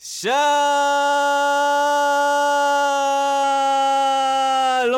[0.00, 0.30] שלום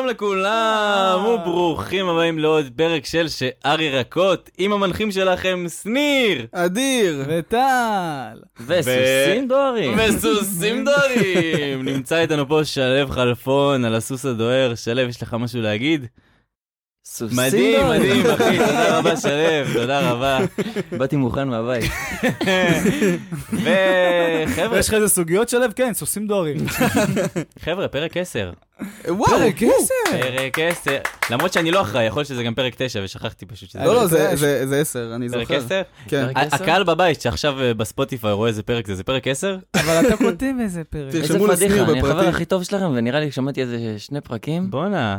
[0.07, 7.23] לכולם, וברוכים הבאים לעוד פרק של שאר ירקות עם המנחים שלכם שניר אדיר!
[7.27, 8.39] וטל!
[8.67, 9.97] וסוסים דוהרים.
[9.97, 11.85] וסוסים דוהרים.
[11.93, 14.75] נמצא איתנו פה שלו חלפון על הסוס הדוהר.
[14.75, 16.07] שלו, יש לך משהו להגיד?
[17.05, 17.87] סוסים מדהים.
[17.89, 20.39] מדהים, אחי, תודה רבה שלו, תודה רבה.
[20.97, 21.91] באתי מוכן מהבית.
[23.53, 25.65] וחבר'ה, יש לך איזה סוגיות שלו?
[25.75, 26.57] כן, סוסים דוהרים.
[27.65, 28.51] חבר'ה, פרק 10.
[29.07, 29.29] וואו!
[29.31, 30.21] פרק עשר!
[30.21, 30.97] פרק 10.
[31.31, 34.01] למרות שאני לא אחראי, יכול להיות שזה גם פרק 9 ושכחתי פשוט שזה לא, לא,
[34.01, 35.55] אה, זה- יש- זה זה עשר, אני פרק זוכר.
[35.57, 35.81] 10.
[36.07, 36.25] כן.
[36.25, 36.55] פרק עשר?
[36.63, 39.57] הקהל בבית שעכשיו אה, בספוטיפיי רואה איזה פרק זה, זה פרק 10?
[39.75, 41.11] אבל אתה כותב איזה פרק.
[41.11, 42.27] תרשמו איזה לשניר פדיחה, אני החבר.
[42.27, 44.71] הכי טוב שלכם, ונראה לי שמעתי איזה שני פרקים.
[44.71, 45.17] בואנה.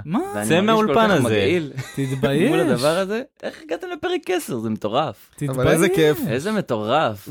[0.48, 1.58] צא מהאולפן הזה.
[1.96, 2.50] תתבייש.
[2.50, 3.22] מול הדבר הזה.
[3.42, 4.58] איך הגעתם לפרק 10?
[4.58, 5.30] זה מטורף.
[5.36, 5.50] תתבייש.
[5.58, 6.18] אבל איזה כיף.
[6.28, 7.28] איזה מטורף.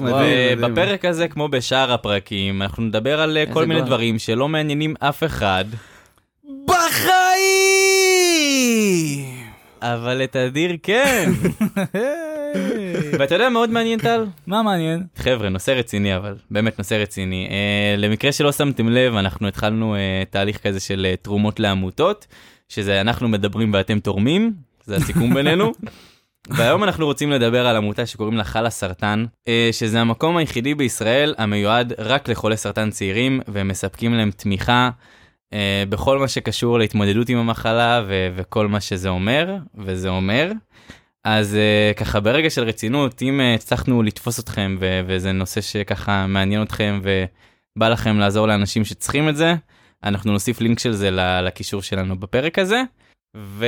[0.57, 3.81] ובפרק הזה, כמו בשאר הפרקים, אנחנו נדבר על אה, כל מיני.
[3.81, 5.65] דברים שלא מעניינים אף אחד!
[9.81, 11.31] אבל את אדיר כן.
[13.19, 14.25] ואתה יודע מאוד מעניין טל?
[14.47, 15.03] מה מעניין?
[15.15, 17.47] חבר'ה, נושא רציני אבל, באמת נושא רציני.
[17.51, 22.27] אה, למקרה שלא שמתם לב, אנחנו התחלנו אה, תהליך כזה של אה, תרומות לעמותות,
[22.69, 24.53] שזה אנחנו מדברים ואתם תורמים,
[24.85, 25.71] זה הסיכום בינינו.
[26.49, 29.25] והיום אנחנו רוצים לדבר על עמותה שקוראים לה חלה סרטן,
[29.71, 34.89] שזה המקום היחידי בישראל המיועד רק לחולי סרטן צעירים, והם מספקים להם תמיכה
[35.89, 40.51] בכל מה שקשור להתמודדות עם המחלה ו- וכל מה שזה אומר, וזה אומר.
[41.23, 41.57] אז
[41.93, 46.61] uh, ככה ברגע של רצינות, אם uh, הצלחנו לתפוס אתכם ו- וזה נושא שככה מעניין
[46.61, 49.55] אתכם ובא לכם לעזור לאנשים שצריכים את זה,
[50.03, 51.09] אנחנו נוסיף לינק של זה
[51.43, 52.83] לקישור שלנו בפרק הזה.
[53.37, 53.65] ו...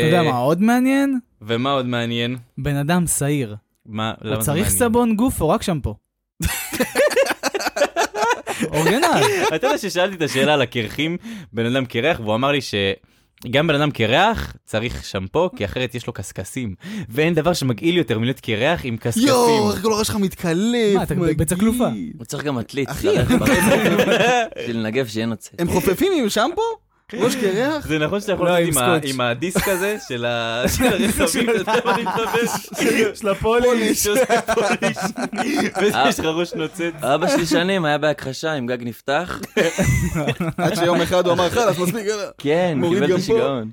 [0.00, 1.18] אתה יודע מה עוד מעניין?
[1.42, 2.36] ומה עוד מעניין?
[2.58, 3.56] בן אדם שעיר.
[3.86, 4.78] מה, למה הוא זה צריך מעניין?
[4.78, 5.94] סבון גוף או רק שמפו?
[8.74, 9.22] אורגנל.
[9.54, 11.16] אתה יודע ששאלתי את השאלה על הקרחים,
[11.52, 12.74] בן אדם קרח, והוא אמר לי ש...
[13.50, 16.74] גם בן אדם קרח צריך שמפו, כי אחרת יש לו קשקשים.
[17.08, 19.28] ואין דבר שמגעיל יותר מלהיות קרח עם קשקשים.
[19.28, 21.88] יואו, איך כל הראש שלך מתקלף, מה, אתה בביצה כלופה?
[21.88, 22.12] מגעיל.
[22.18, 22.90] הוא צריך גם עתלית.
[22.90, 23.08] אחי,
[24.58, 25.50] בשביל לנגב שיהיה נוצץ.
[25.58, 26.83] הם חופפים עם שמפו?
[27.12, 27.86] ראש קרח?
[27.86, 32.02] זה נכון שאתה יכול לא, לעשות עם הדיסק הזה של הרכבים, אתה יודע מה אני
[32.02, 32.46] מתכוון?
[33.14, 34.04] של הפוליש.
[34.04, 34.96] שעושה פוליש.
[35.82, 36.80] וזה יש לך ראש נוצץ.
[37.02, 39.40] אבא שלי שנים היה בהכחשה עם גג נפתח.
[40.56, 42.22] עד שיום אחד הוא אמר חלאס, מספיק, יאללה.
[42.38, 43.18] כן, קיבל את.
[43.18, 43.70] השיגעון.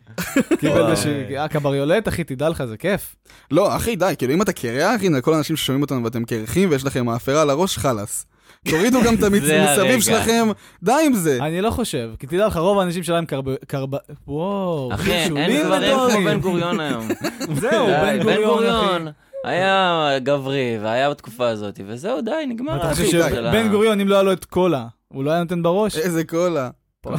[0.60, 0.90] קיבל.
[0.92, 3.16] איזה ש- אה, קבריולט, אחי, תדע לך, זה כיף.
[3.52, 6.86] לא, אחי, די, כאילו אם אתה קרח, הנה, כל האנשים ששומעים אותנו ואתם קרחים ויש
[6.86, 8.26] לכם מאפרה על הראש, חלאס.
[8.70, 9.84] תורידו גם את המצ- זה הרגע.
[9.84, 10.48] מסביב שלכם,
[10.84, 11.38] די עם זה.
[11.42, 13.46] אני לא חושב, כי תדע לך, רוב האנשים שלהם קרב...
[13.68, 13.90] קרב...
[14.28, 16.26] וואו, אחי, אין כבר אין כמו.
[16.30, 17.08] בן גוריון היום.
[17.62, 17.88] זהו,
[18.26, 19.08] בן גוריון,
[19.46, 22.78] היה גברי והיה בתקופה הזאת, וזהו, די, נגמר.
[22.78, 25.98] אתה חושב שבן גוריון, אם לא היה לו את קולה, הוא לא היה נותן בראש?
[25.98, 26.70] איזה קולה.
[27.02, 27.18] אתה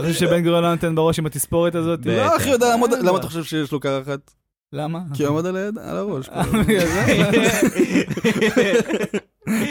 [0.00, 2.00] חושב שבן גוריון לא נותן בראש עם התספורת הזאת?
[2.06, 4.30] לא, אחי, יודע למה אתה חושב שיש לו קרחת?
[4.72, 4.98] למה?
[5.14, 6.28] כי הוא עמד על היד, על הראש.
[6.68, 7.04] בגלל זה?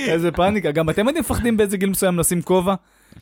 [0.07, 0.71] איזה פאניקה.
[0.71, 2.75] גם אתם הייתם מפחדים באיזה גיל מסוים לשים כובע?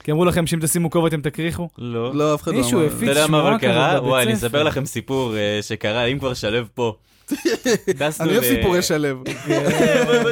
[0.04, 1.70] כי אמרו לכם שאם תשימו כובע אתם תקריחו?
[1.78, 2.16] לא.
[2.16, 2.88] לא, אף אחד לא מישהו אמר.
[2.88, 3.94] הפיץ אתה יודע מה אבל שמועה כזאת קרה?
[3.94, 4.48] בבית וואי, אני ספר.
[4.48, 6.96] אספר לכם סיפור אה, שקרה, אם כבר שלו פה.
[8.20, 9.24] אני אוהב סיפורי שלו.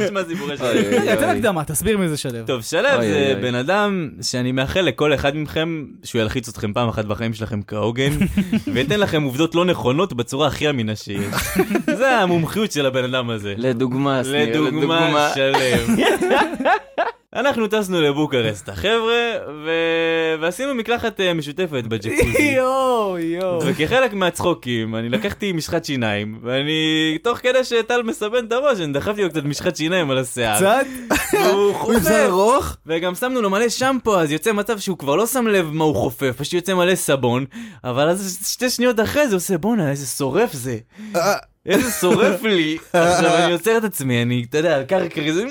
[0.04, 0.68] נשמע סיפורי שלו.
[0.68, 1.30] אוי, תן.
[1.30, 2.46] הקדמה, תסביר מי זה שלו.
[2.46, 3.40] טוב, שלו זה.
[3.42, 8.12] בן אדם שאני מאחל לכל אחד מכם שהוא ילחיץ אתכם פעם אחת בחיים שלכם כהוגן,
[8.74, 11.36] וייתן לכם עובדות לא נכונות בצורה הכי אמינה שיש.
[11.98, 13.54] זה המומחיות של הבן אדם הזה.
[13.58, 15.96] לדוגמה, לדוגמה שלם.
[17.36, 19.32] אנחנו טסנו לבוקרסט, החבר'ה,
[19.66, 22.52] ו- ועשינו מקלחת אה, משותפת בג'קוזי.
[22.58, 23.60] יואו, יואו.
[23.66, 29.24] וכחלק מהצחוקים, אני לקחתי משחת שיניים, ואני, תוך כדי שטל מסבן את הראש, אני דחפתי
[29.24, 30.58] לו קצת משחת שיניים על השיער.
[30.58, 30.86] קצת?
[31.34, 32.08] והוא הוא עם חופף.
[32.08, 32.78] שיער ארוך?
[32.86, 35.96] וגם שמנו לו מלא שמפו, אז יוצא מצב שהוא כבר לא שם לב מה הוא
[35.96, 37.46] חופף, פשוט יוצא מלא סבון,
[37.84, 40.78] אבל אז שתי שניות אחרי זה עושה בואנה איזה שורף זה,
[41.16, 41.36] אה,
[41.66, 42.78] איזה שורף לי.
[42.94, 45.46] עכשיו אני עוצר את עצמי, אני, אתה יודע, ככה כזה,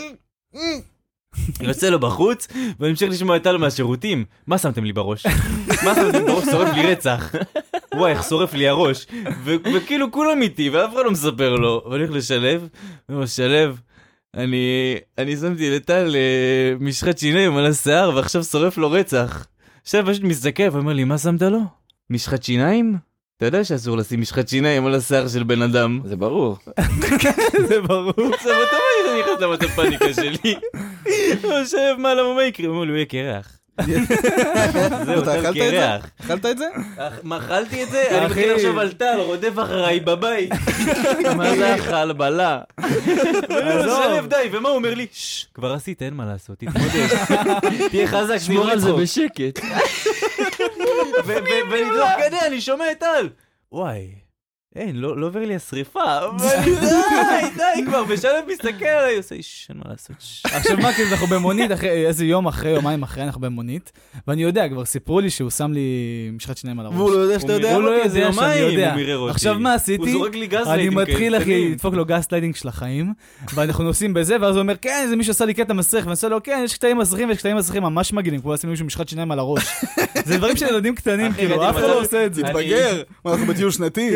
[1.61, 2.49] יוצא לו בחוץ,
[2.81, 4.25] ואני ממשיך לשמוע את טל מהשירותים.
[4.47, 5.27] מה שמתם לי בראש?
[5.85, 6.45] מה שמתם לי בראש?
[6.45, 7.35] שורף לי רצח.
[7.95, 9.07] וואי, איך שורף לי הראש.
[9.45, 11.83] וכאילו כולם איתי, ואף אחד לא מספר לו.
[11.85, 12.69] הולך לשלב,
[13.09, 13.81] אני אומר, שלב,
[14.35, 19.47] אני, אני שמתי לטל אה, משחת שיניים על השיער, ועכשיו שורף לו רצח.
[19.83, 21.61] עכשיו פשוט מסתכל ואומר לי, מה שמת לו?
[22.11, 22.99] משחת שיניים?
[23.43, 26.01] אתה יודע שאסור לשים משחת שיניים על השיער של בן אדם.
[26.05, 26.57] זה ברור.
[27.69, 28.35] זה ברור.
[28.35, 30.55] עכשיו אתה מה אני נכנס למצב פאניקה שלי?
[31.43, 32.67] הוא יושב מה למה מה יקרה?
[32.67, 33.59] הוא אומר לי הוא יהיה קרח.
[33.81, 35.97] זהו, אתה אכלת את זה?
[36.21, 36.65] אכלת את זה?
[37.39, 38.19] אכלתי את זה?
[38.19, 38.27] אני.
[38.27, 40.51] מתחיל עכשיו על טל, רודף אחריי בבית.
[41.37, 42.61] מה זה אכל, בלה?
[43.49, 44.03] עזוב.
[44.05, 45.07] שלב די, ומה הוא אומר לי?
[45.13, 47.07] ששש, כבר עשית, אין מה לעשות, תתמודד.
[47.91, 48.93] תהיה חזק, שמור על זה.
[48.93, 49.59] בשקט.
[51.27, 53.29] ו- ו- ותוך כדי אני שומע את טל.
[53.73, 54.09] וואי,
[54.77, 56.01] אין, לא לא עובר לי השריפה.
[56.41, 56.81] ואני, די,
[57.57, 60.17] די כבר, ושלב מסתכל עליי, עושה, "ששש, אין מה לעשות.
[60.21, 63.93] ששש." עכשיו מה, כאילו, אנחנו במונית, אחרי- איזה יום אחרי, יומיים אחרי, אנחנו במונית,
[64.29, 65.81] ואני יודע, כבר סיפרו לי שהוא שם לי
[66.33, 66.97] משחת שיניים על הראש.
[66.97, 67.75] והוא לא יודע שאתה יודע?
[67.75, 68.95] הוא לא יודע שאני יודע.
[69.31, 70.13] עכשיו מה הוא עשיתי?
[70.13, 71.69] זורק לי גז אני לייטים מתחיל, אחי.
[71.71, 73.13] לדפוק לו גס ליידינג של החיים,
[73.55, 76.29] ואנחנו נוסעים בזה, ואז הוא אומר, כן, איזה מישהו עשה לי קטע מסריח, ואני עושה
[76.29, 79.33] לו, כן, יש קטעים מסריחים, ויש קטעים מסריחים ממש מגעילים, כמו לשים למישהו משחת שיניים
[79.33, 79.63] על הראש.
[80.27, 82.43] זה דברים של ילדים קטנים, כאילו, אף אחד לא עושה את זה.
[82.43, 83.03] תתבגר.
[83.25, 84.11] מה, אנחנו בטיול שנתי?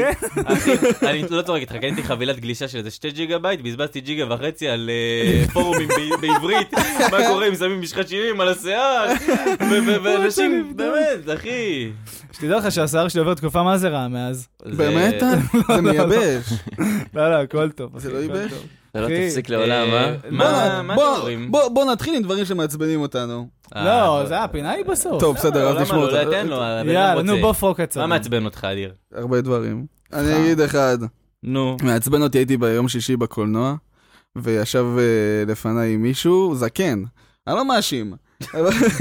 [0.46, 0.72] אחי,
[1.02, 4.68] אני לא צוחק איתך, קניתי חבילת גלישה של איזה שתי ג'יגה בייט, בזבזתי ג'יגה וחצי
[4.68, 5.88] על אה, פורומים
[6.20, 6.74] בעברית,
[7.10, 9.06] מה קורה אם שמים משחת שירים על השיער,
[10.04, 11.88] ואנשים, באמת, אחי.
[12.32, 14.48] שתדע לך שהשיער שלי עובר תקופה מה זה רע מאז.
[14.66, 15.22] באמת?
[15.76, 16.52] זה מייבש.
[17.14, 17.98] לא, לא, הכל טוב.
[17.98, 18.52] זה לא ייבש?
[18.90, 20.12] אתה לא תפסיק לעולם, אה?
[20.30, 20.44] מה
[20.82, 21.52] מה אתם בוא- אומרים?
[21.52, 23.48] בוא- נתחיל עם דברים שמעצבנים אותנו.
[23.76, 25.20] לא, זה הפינה היא בסוף.
[25.20, 26.20] טוב, בסדר, אז נשמור לא?
[26.20, 26.36] אותה.
[26.92, 27.36] יאללה, נו.
[27.40, 28.00] בוא פרוק קצר.
[28.00, 28.92] מה מעצבן אותך, אדיר?
[29.14, 29.86] הרבה דברים.
[30.12, 30.98] אני אגיד אחד.
[31.42, 31.76] נו.
[31.82, 33.74] מעצבן אותי, הייתי ביום שישי בקולנוע,
[34.36, 35.02] וישב אה,
[35.52, 37.02] לפניי מישהו, זקן.
[37.46, 38.12] אני לא מאשים.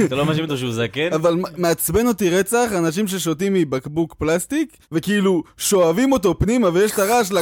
[0.06, 1.14] אתה לא מאשים אותו שהוא זקן?
[1.14, 7.32] אבל מעצבן אותי רצח אנשים ששותים מבקבוק פלסטיק, וכאילו שואבים אותו פנימה ויש את הרעש
[7.32, 7.42] לה-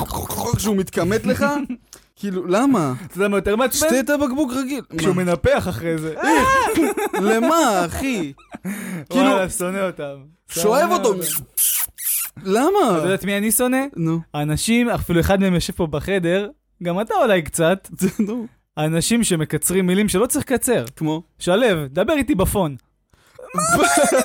[0.57, 1.45] שהוא מתכמת לך.
[2.15, 2.93] כאילו, למה?
[3.05, 3.87] אתה יודע מה יותר מעצבן?
[3.87, 4.81] שתה את הבקבוק רגיל.
[4.97, 5.15] כשהוא?
[5.15, 6.13] מנפח אחרי זה.
[7.21, 8.33] למה, אחי?
[9.09, 10.15] כאילו, וואלה, שונא אותם.
[10.49, 11.13] שואב אותו.
[12.43, 12.97] למה?
[12.97, 13.85] אתה יודע את מי אני שונא?
[13.95, 16.49] נו, אנשים, אפילו אחד מהם יושב פה בחדר,
[16.83, 17.89] גם אתה אולי קצת,
[18.27, 18.47] נו,
[18.77, 20.85] אנשים שמקצרים מילים שלא צריך לקצר.
[20.95, 21.23] כמו.
[21.39, 22.75] שלו, דבר איתי בפון.
[23.55, 23.63] מה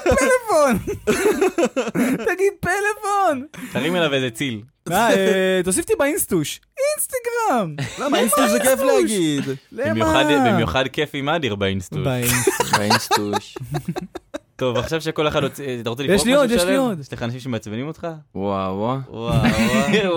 [0.02, 0.94] פלאפון?
[2.28, 3.46] תגיד פלאפון.
[3.72, 4.62] תרים אליו איזה ציל.
[4.90, 6.60] אה, אה, תוסיף אותי באינסטוש.
[6.78, 7.74] אינסטגרם.
[7.98, 8.18] למה?
[8.18, 9.44] אינסטוש זה כיף להגיד.
[9.72, 10.24] למה?
[10.52, 12.06] במיוחד כיף עם אדיר באינסטוש.
[12.78, 13.56] באינסטוש.
[14.58, 15.64] טוב, עכשיו שכל אחד רוצה...
[15.80, 16.80] אתה רוצה יש לפרוק לי משהו עוד, יש לי שלם?
[16.80, 17.00] עוד.
[17.00, 18.06] יש לך אנשים שמעצבנים אותך?
[18.34, 18.98] וואו, וואו.
[19.12, 19.32] וואו,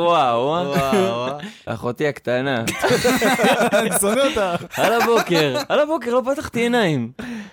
[0.05, 0.43] וואו.
[0.45, 1.37] וואו, וואו, וואו.
[1.65, 2.63] אחותי הקטנה.
[3.79, 4.63] אני שונא אותך.
[4.77, 7.11] על הבוקר, על הבוקר לא פתחתי עיניים.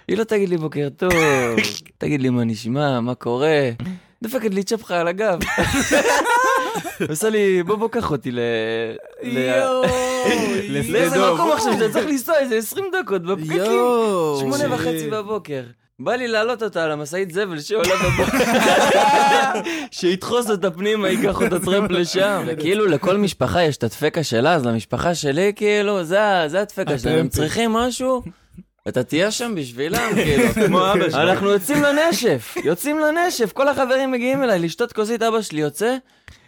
[0.09, 1.13] היא לא תגיד לי בוקר טוב,
[1.99, 3.71] תגיד לי מה נשמע, מה קורה.
[4.23, 5.39] דופקת לי צ'פחה על הגב.
[7.09, 8.41] עושה לי, בוא בוא קח אותי ל...
[10.69, 11.33] לאיזה.
[11.35, 13.57] מקום עכשיו שאתה צריך לנסוע איזה 20 דקות בפקקים.
[13.57, 14.39] יואו.
[14.41, 15.63] שמונה וחצי בבוקר.
[16.01, 18.39] בא לי להעלות אותה על המשאית זבל שעולה בבוקר.
[19.91, 22.47] שידחוס אותה פנימה, ייקח אותה טרמפ לשם.
[22.61, 27.19] כאילו לכל משפחה יש את הדפקה שלה, אז למשפחה שלי כאילו, זה הדפקה שלהם.
[27.19, 27.29] הם.
[27.29, 28.23] צריכים משהו,
[28.89, 30.49] אתה תהיה שם בשבילם, כאילו.
[30.67, 31.21] כמו אבא שלו.
[31.23, 35.97] אנחנו יוצאים לנשף, יוצאים לנשף, כל החברים מגיעים אליי לשתות כוסית, אבא שלי יוצא,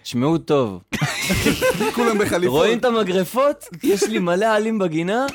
[0.05, 0.81] שמעו טוב.
[1.94, 2.56] כולם בחליפות.
[2.56, 3.64] רואים את המגרפות?
[3.82, 5.26] יש לי מלא עלים בגינה,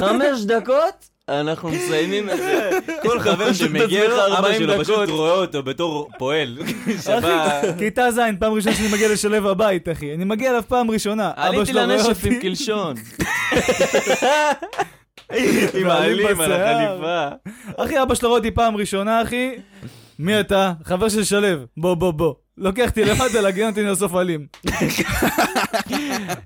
[0.00, 2.70] חמש דקות, אנחנו מסיימים את זה.
[3.02, 5.08] כל חבר שמגיע לו, אבא 40 שלו פשוט.
[5.08, 6.58] רואה אותו בתור פועל.
[7.04, 7.60] שבא...
[7.78, 10.14] כיתה ז', פעם ראשונה שאני מגיע לשלב הבית, אחי.
[10.14, 11.30] אני מגיע אליו פעם ראשונה.
[11.36, 12.24] אבא עליתי לנשף.
[12.24, 12.94] עם קלשון.
[15.80, 16.52] עם העלים על.
[16.52, 17.28] החליפה.
[17.76, 19.50] אחי, אבא שלו רואה אותי פעם ראשונה, אחי.
[20.18, 20.72] מי אתה?
[20.84, 21.66] חבר של שלו.
[21.76, 22.34] בוא, בוא, בוא.
[22.58, 24.46] לוקח אותי למטה להגיע אותי לאסוף עלים.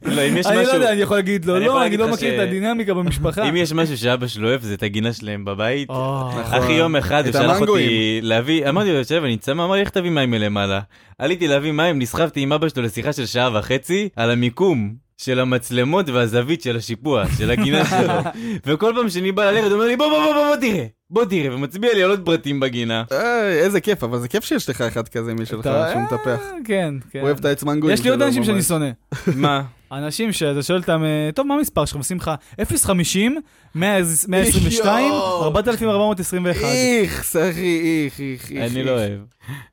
[0.02, 0.74] לא, אם יש אני לא משהו...
[0.74, 3.48] יודע, אני יכול להגיד לו, לא, אני לא לך מכיר את הדינמיקה במשפחה.
[3.48, 5.88] אם יש משהו שאבא שלו אוהב, זה את הגינה שלהם בבית.
[5.88, 8.20] או, אחי, יום אחד הוא שלח אותי.
[8.22, 10.80] להביא, אמרתי לו, שב, אני צמא, אמר לי, איך תביא מים מלמעלה?
[11.18, 16.08] עליתי להביא מים, נסחבתי עם אבא שלו לשיחה של שעה וחצי על המיקום של המצלמות
[16.08, 18.14] והזווית של השיפוע, של הגינה שלו.
[18.66, 21.54] וכל פעם שאני בא ללכת, הוא אומר לי, בוא, בוא, בוא, בוא תראה, בוא תראה,
[21.54, 23.04] ומצביע לי על עוד פרטים בגינה.
[23.10, 26.26] איי, איזה כיף, אבל זה כיף שיש לך אחד כזה משלך שהוא מטפח.
[26.26, 27.20] אה, כן, כן.
[27.20, 28.62] אוהב את העץ מנגויים יש לי עוד אנשים שאני.
[28.62, 28.90] שונא.
[29.36, 29.62] מה?
[29.92, 31.96] אנשים שאתה שואל אותם, אה, טוב, מה המספר שלך?
[31.96, 32.30] עושים לך
[32.76, 33.40] 050,
[33.74, 35.44] 122, יואו.
[35.44, 36.62] 4421.
[36.64, 38.72] איכס, אחי, איך, איך, איך.
[38.72, 39.20] אני לא אוהב.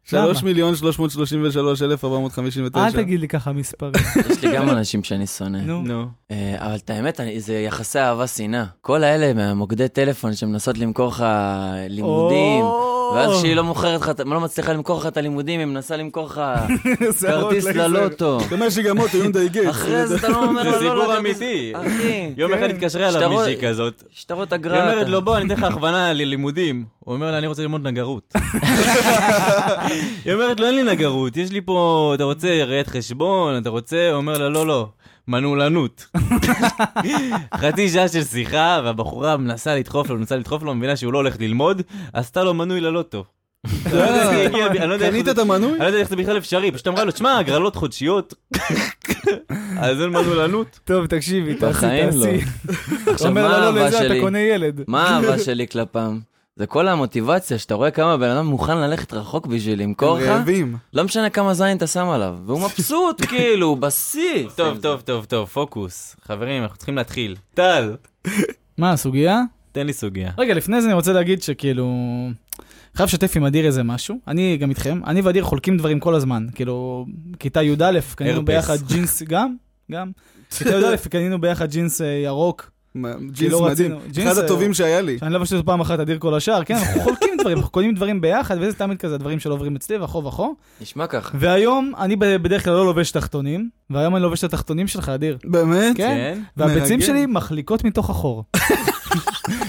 [0.04, 2.86] שלוש מיליון שלוש מאות שלושים ושלוש אלף ארבע מאות חמישים ותשע.
[2.86, 3.94] אל תגיד לי ככה מספרים.
[4.30, 5.58] יש לי גם אנשים שאני שונא.
[5.58, 5.82] נו.
[5.82, 6.06] נו.
[6.32, 8.66] אה, אבל את האמת, זה יחסי אהבה-שנאה.
[8.82, 11.26] כל האלה מהמוקדי טלפון שמנסות למכור לך
[11.90, 12.66] לימודים.
[13.16, 16.42] ואז כשהיא לא מוכרת לך, לא מצליחה למכור לך את הלימודים, היא מנסה למכור לך
[17.22, 17.66] כרטיס.
[17.66, 18.38] ללוטו.
[18.48, 19.70] אתה אומר שגם אותו יונדאי גייטס.
[19.70, 21.74] אחרי זה אתה לא אומר זה לו, לא, סיפור לא, אמיתי.
[21.76, 22.76] אחי, יום אחד כן.
[22.76, 24.04] התקשרה אליו מישהי כזאת.
[24.12, 24.82] שטרות היא אגרה.
[24.84, 26.84] אומרת אתה- לו, בוא, אני אתן לך הכוונה ללימודים.
[27.00, 28.34] הוא אומר לה, אני רוצה ללמוד נגרות.
[30.26, 34.10] היא אומרת לו, אין לי נגרות, יש לי פה, אתה רוצה ראיית חשבון, אתה רוצה?
[34.10, 34.88] הוא אומר לה, לא, לא.
[35.28, 36.08] מנעולנות.
[37.56, 41.36] חצי שעה של שיחה, והבחורה מנסה לדחוף לו, מנסה לדחוף לו, מבינה שהוא לא הולך
[41.40, 41.82] ללמוד,
[42.14, 43.24] עשתה לו מנוי ללוטו.
[43.94, 45.72] לא לא קנית את המנוי?
[45.72, 48.34] אני לא יודע איך זה בכלל אפשרי, פשוט אמרה לו, תשמע, הגרלות חודשיות.
[49.78, 50.80] אז אין מנעולנות.
[50.86, 52.12] טוב, תקשיבי, תעשי, לא.
[52.12, 52.46] תעשי.
[53.08, 54.22] עכשיו, אומר מה לא, לזה אתה שלי?
[54.22, 54.82] קונה ילד.
[54.88, 56.20] מה האהבה שלי כלפם?
[56.60, 60.78] זה כל המוטיבציה, שאתה רואה כמה בן אדם מוכן ללכת רחוק בשביל למכור לך, רעבים.
[60.94, 64.48] לא משנה כמה זין אתה שם עליו, והוא מבסוט, כאילו, הוא בשיא.
[64.56, 66.16] טוב, טוב, טוב, טוב, פוקוס.
[66.22, 67.36] חברים, אנחנו צריכים להתחיל.
[67.54, 67.96] טל,
[68.78, 69.42] מה, הסוגיה?
[69.72, 70.32] תן לי סוגיה.
[70.38, 71.94] רגע, לפני זה אני רוצה להגיד שכאילו...
[72.96, 74.20] חייב לשתף עם אדיר איזה משהו.
[74.28, 75.02] אני גם איתכם.
[75.08, 76.48] אני ואדיר חולקים דברים כל הזמן.
[76.56, 77.06] כאילו,
[77.40, 78.46] כיתה י"א קנינו.
[78.46, 79.56] ביחד ג'ינס, גם,
[79.92, 80.12] גם.
[80.58, 82.72] כיתה י"א קנינו ביחד ג'ינס אה, ירוק.
[83.32, 83.96] ג'ינס לא מדהים.
[84.12, 85.20] ג'ינס, אחד אה, הטובים שהיה לי.
[85.20, 86.64] שאני לבשתי אותו פעם אחת, אדיר כל השאר.
[86.64, 89.98] כן, אנחנו חולקים דברים, אנחנו קונים דברים ביחד, וזה תמיד כזה דברים שלא עוברים אצלי,
[89.98, 90.56] וכו וכו.
[90.82, 91.38] נשמע ככה.
[91.40, 95.38] והיום, אני בדרך כלל לא לובש תחתונים, והיום אני לובש את התחתונים שלך, אדיר.
[95.46, 95.98] באמת?
[95.98, 96.40] כן?
[96.58, 97.06] והביצים מרגל.
[97.06, 98.44] שלי מחליקות מתוך החור.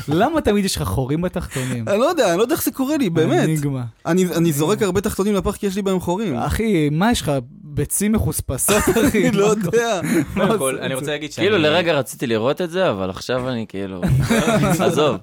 [0.08, 1.88] למה תמיד יש לך חורים בתחתונים?
[1.88, 3.44] אני לא יודע, אני לא יודע איך זה קורה לי, באמת.
[3.44, 3.82] אניגמה.
[4.06, 6.36] אני אני זורק הרבה תחתונים לפח כי יש לי בהם חורים.
[6.36, 7.32] אחי, מה יש לך?
[7.76, 9.22] ביצים מחוספסות, אחי?
[9.28, 10.00] אני לא יודע.
[10.34, 11.46] קודם כל, אני רוצה להגיד שאני...
[11.46, 14.00] כאילו, לרגע רציתי לראות את זה, אבל עכשיו אני כאילו...
[14.86, 15.16] עזוב.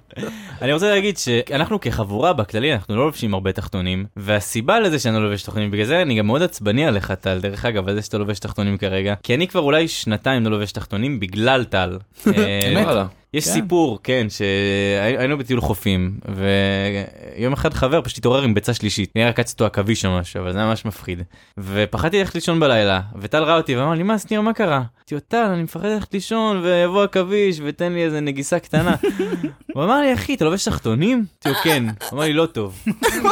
[0.62, 5.24] אני רוצה להגיד שאנחנו כחבורה בכללי, אנחנו לא לובשים הרבה תחתונים, והסיבה לזה שאני לא
[5.24, 8.18] לובש תחתונים, בגלל זה אני גם מאוד עצבני עליך, טל, דרך אגב, על זה שאתה
[8.18, 11.98] לובש תחתונים כרגע, כי אני כבר אולי שנתיים לא לובש תחתונים בגלל טל.
[12.28, 12.88] אה, אמת?
[13.34, 13.52] יש כן.
[13.52, 19.52] סיפור, כן, שהיינו בטיול חופים, ויום אחד חבר פשוט התעורר עם ביצה שלישית, נראה קץ
[19.52, 21.22] איתו עכביש או משהו, אבל זה ממש מפחיד.
[21.58, 24.76] ופחדתי ללכת לישון בלילה, וטל ראה אותי ואמר לי, מה, שניר, מה קרה?
[24.76, 28.96] אמרתי לו, טל, אני מפחד ללכת לישון, ויבוא עכביש, ותן לי איזה נגיסה קטנה.
[29.74, 31.18] הוא אמר לי, אחי, אתה לובש תחתונים?
[31.18, 31.84] אמרתי לו, כן.
[32.14, 32.84] אמר לי, לא טוב.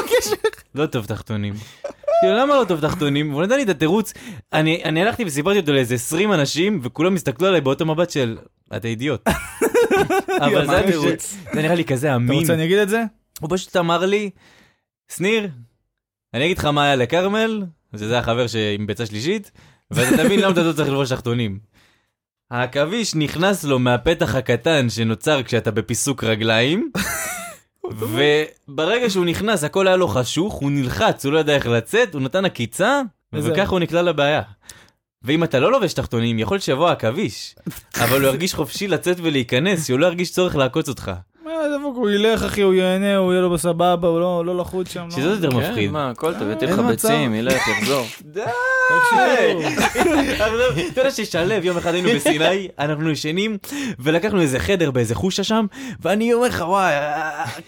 [0.76, 1.54] לא טוב תחתונים.
[2.22, 3.32] כאילו, למה לא טוב תחתונים?
[3.32, 4.14] והוא נתן לי את התירוץ.
[4.54, 8.38] אני אני הלכתי וסיפרתי אותו לאיזה 20 אנשים, וכולם הסתכלו עליי באותו מבט של,
[8.76, 9.28] אתה אידיוט.
[10.46, 11.36] אבל זה התירוץ?
[11.54, 12.40] זה נראה לי כזה אתה אמין.
[12.40, 13.04] רוצה אני אגיד את זה?
[13.42, 14.30] הוא פשוט אמר לי,
[15.12, 15.50] שניר,
[16.34, 17.64] אני אגיד לך מה היה לכרמל,
[17.96, 19.52] שזה החבר עם ביצה שלישית,
[19.92, 21.60] ואתה תבין למה אתה לא צריך לבוא תחתונים.
[22.52, 26.92] העכביש נכנס לו מהפתח הקטן שנוצר כשאתה בפיסוק רגליים,
[27.86, 32.22] וברגע שהוא נכנס הכל היה לו חשוך, הוא נלחץ, הוא לא ידע איך לצאת, הוא
[32.22, 33.02] נתן עקיצה.
[33.34, 34.42] וככה הוא נקלע לבעיה.
[35.24, 37.56] ואם אתה לא לובש תחתונים, יכול שיבוא העכביש,
[38.04, 41.12] אבל הוא ירגיש חופשי לצאת ולהיכנס, שהוא לא ירגיש צורך לעקוץ אותך.
[41.80, 45.04] דפוק, הוא ילך, אחי, הוא ייהנה, הוא יהיה לו בסבבה, הוא לא- לא לחוץ שם.
[45.04, 45.92] לא- שזה יותר כן, מפחיד.
[45.92, 46.86] מה, הכל טוב, יתיר אין לך.
[46.86, 48.06] ביצים, ילך, יחזור.
[50.92, 53.58] אתה יודע ששלו, יום אחד היינו בסיני, אנחנו ישנים,
[54.00, 55.66] ולקחנו איזה חדר באיזה חושה שם,
[56.02, 56.94] ואני אומר לך, וואי,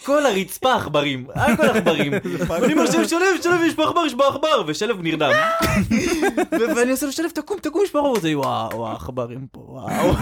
[0.06, 2.14] כל הרצפה עכברים, הכל עכברים.
[2.48, 5.32] ואני אומר, שלו, שלו, שלו, יש פה עכבר, יש פה עכבר, ושלו נרדם.
[6.76, 10.14] ואני עושה לו, שלו, תקום, תקום, יש פה עכבר, וואו, וואו, עכברים פה, וואו.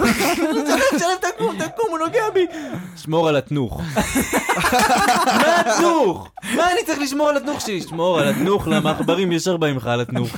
[0.99, 2.45] שלו, תקום, תקום, הוא נוגע בי.
[3.03, 3.81] שמור על התנוך.
[5.41, 6.27] מה התנוך?
[6.55, 7.77] מה אני צריך לשמור על התנוך שלי?
[7.79, 10.29] לשמור על התנוך, למה עכברים ישר באים לך על התנוך.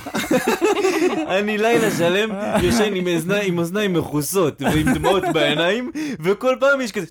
[1.28, 2.30] אני לילה שלם
[2.62, 5.90] ישן עם אוזני- עם אוזניים מכוסות ועם דמעות בעיניים,
[6.20, 7.06] וכל פעם יש כזה...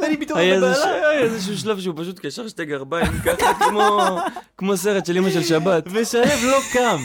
[0.00, 0.38] ואני פתאום.
[0.38, 4.18] ש- היה איזשהו שלב שהוא פשוט קשר שתי גרביים, ככה כמו-
[4.58, 5.84] כמו סרט של אמא של שבת.
[5.92, 6.98] ושלו לא קם,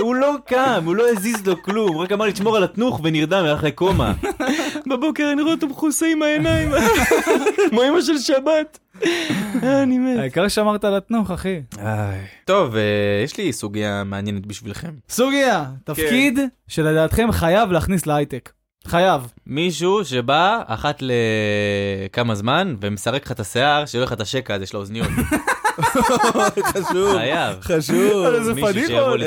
[0.00, 3.00] הוא לא קם, הוא לא הזיז לו כלום, הוא רק אמר לי תשמור על התנוך
[3.04, 4.12] ונרדם, הלך לקומה.
[4.86, 6.70] בבוקר אני רואה אותו מכוסה עם העיניים,
[7.70, 8.78] כמו אמא של שבת.
[9.62, 10.18] אה, אני מת.
[10.18, 11.60] העיקר שמרת על התנוך, אחי.
[12.44, 12.82] טוב, אה,
[13.24, 14.90] יש לי סוגיה מעניינת בשבילכם.
[15.08, 18.52] סוגיה, תפקיד שלדעתכם חייב להכניס להייטק.
[18.86, 19.32] חייב.
[19.46, 24.76] מישהו שבא אחת לכמה זמן ומסרק לך את השיער, שיהיה לך את השקע הזה של
[24.76, 25.08] האוזניות.
[26.64, 27.12] חשוב.
[27.16, 27.56] חייב.
[27.62, 28.24] חשוב.
[28.26, 29.20] אבל זה מישהו פדיחות.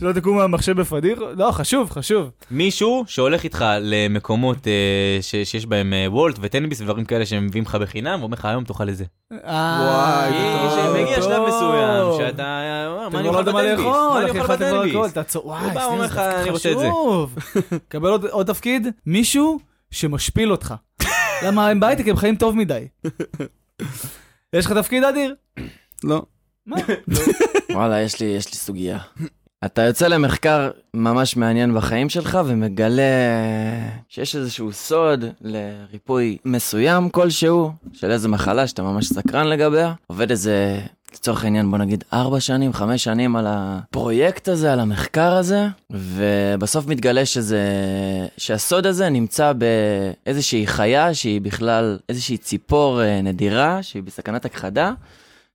[0.00, 1.18] שלא תקום מהמחשב בפדיח?
[1.36, 2.30] לא, חשוב, חשוב.
[2.50, 7.74] מישהו שהולך איתך למקומות אה, שיש בהם אה, וולט וטנביס ודברים כאלה שהם מביאים לך
[7.74, 9.04] בחינם, ואומר לך היום תאכל את זה.
[9.30, 11.42] וואי, טוב, שמגיע שלב.
[11.48, 13.86] מסוים שאתה אה, אומר, מה אני אוכל יודעים מה בטנביס?
[13.86, 14.08] לאכול,
[14.72, 15.10] מה אני אוכל?
[15.10, 16.52] תעצור, וואי, זה.
[16.52, 17.34] חשוב.
[17.88, 19.58] קבל עוד- עוד תפקיד, מישהו
[19.90, 20.74] שמשפיל אותך.
[21.46, 22.84] למה הם בהייטק, הם חיים טוב מדי.
[24.52, 25.34] יש לך תפקיד אדיר?
[26.04, 26.22] לא.
[26.66, 26.76] מה?
[27.74, 28.98] וואלה, יש לי, יש לי סוגיה.
[29.64, 33.02] אתה יוצא למחקר ממש מעניין בחיים שלך ומגלה
[34.08, 39.94] שיש איזשהו סוד לריפוי מסוים כלשהו, של איזה מחלה שאתה ממש סקרן לגביה.
[40.06, 40.80] עובד איזה,
[41.18, 46.86] לצורך העניין בוא נגיד ארבע שנים, חמש שנים על הפרויקט הזה, על המחקר הזה, ובסוף
[46.86, 47.62] מתגלה שזה,
[48.36, 54.92] שהסוד הזה נמצא באיזושהי חיה שהיא בכלל איזושהי ציפור אה, נדירה, שהיא בסכנת הכחדה.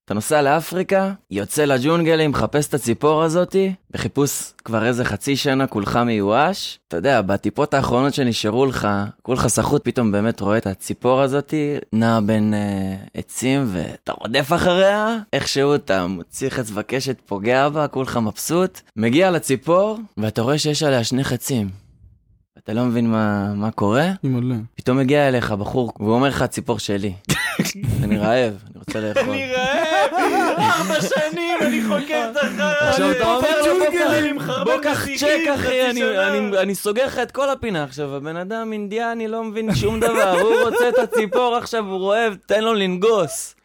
[0.05, 5.95] אתה נוסע לאפריקה, יוצא לג'ונגלים, מחפש את הציפור הזאתי, בחיפוש כבר איזה חצי שנה, כולך
[5.95, 6.79] מיואש.
[6.87, 8.87] אתה יודע, בטיפות האחרונות שנשארו לך,
[9.21, 15.17] כולך סחוט, פתאום באמת רואה את הציפור הזאתי, נע בין אה, עצים, ואתה רודף אחריה,
[15.33, 18.81] איכשהו אתה מוציא חץ וקשת, פוגע בה, כולך מבסוט.
[18.95, 21.69] מגיע לציפור, ואתה רואה שיש עליה שני חצים.
[22.63, 24.55] אתה לא מבין מה, מה קורה, אימא'לה.
[24.75, 27.13] פתאום מגיע אליך בחור, והוא אומר לך, הציפור שלי.
[28.03, 29.35] אני רעב, אני רוצה לאכול.
[29.55, 30.11] רעב,
[30.59, 32.89] ארבע שנים אני חוקר את החרא.
[32.89, 33.79] עכשיו אתה אומר לו,
[34.65, 36.03] בוא אני קח- צ'ק אחי, אני-.
[36.19, 40.39] אני- אני סוגר לך את כל הפינה עכשיו, הבן אדם אינדיאני לא מבין שום דבר,
[40.41, 43.55] הוא רוצה את הציפור עכשיו, הוא רועב, תן לו לנגוס.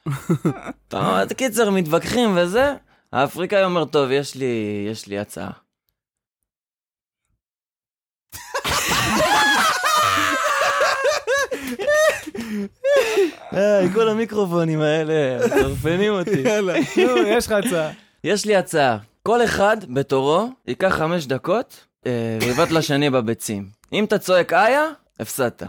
[0.88, 2.75] אתה אומר, קיצר, מתווכחים וזה,
[3.12, 4.47] האפריקאי אומר, טוב, יש לי,
[4.90, 5.50] יש לי הצעה.
[13.95, 16.41] כל המיקרופונים האלה, מטרפנים אותי.
[16.41, 16.75] יאללה.
[16.97, 17.91] נו, יש לך הצעה.
[18.25, 18.99] יש לי הצעה.
[19.23, 23.67] כל אחד בתורו ייקח חמש דקות אה, ויבעט לשני בביצים.
[23.93, 24.85] אם אתה צועק איה,
[25.21, 25.62] הפסדת.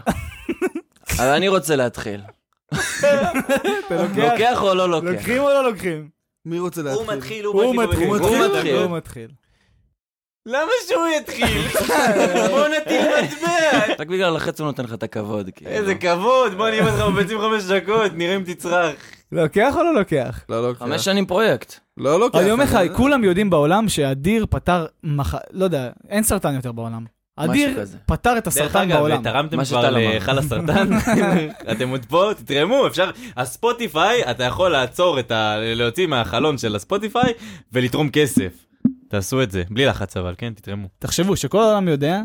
[1.18, 2.20] אבל אני רוצה להתחיל.
[3.90, 4.62] לוקח?
[4.62, 5.06] או לא לוקח?
[5.06, 6.08] לוקחים או לא לוקחים?
[6.44, 7.06] מי רוצה להתחיל?
[7.06, 7.74] הוא מתחיל, הוא.
[7.76, 8.76] מתחיל.
[8.76, 9.28] הוא מתחיל.
[10.46, 11.62] למה שהוא יתחיל?
[12.50, 13.94] בוא נטיל מטבע.
[13.98, 15.50] רק בגלל החץ הוא נותן לך את הכבוד.
[15.56, 15.70] כאילו.
[15.70, 18.94] איזה כבוד, בוא אני אותך בביצים חמש דקות, נראה אם תצרח.
[19.32, 20.44] לוקח או לא לוקח?
[20.48, 20.78] לא לוקח.
[20.78, 21.74] חמש שנים פרויקט.
[21.96, 22.38] לא לוקח.
[22.38, 25.34] אני אומר לך, כולם יודעים בעולם שאדיר פתר, מח...
[25.50, 27.04] לא יודע, אין סרטן יותר בעולם.
[27.36, 27.84] אדיר.
[28.06, 29.22] פתר את דרך הסרטן אגב, בעולם.
[29.22, 30.08] תרמתם מה כבר שטל אמר.
[30.08, 30.88] להיכל הסרטן?
[31.72, 32.30] אתם עוד פה?
[32.36, 33.10] תתרמו, אפשר...
[33.36, 35.56] הספוטיפיי, אתה יכול לעצור את ה...
[35.58, 37.32] להוציא מהחלון של הספוטיפיי
[37.72, 38.69] ולתרום כסף.
[39.10, 40.52] תעשו את זה, בלי לחץ אבל, כן?
[40.54, 40.88] תתרמו.
[40.98, 42.22] תחשבו שכל העולם יודע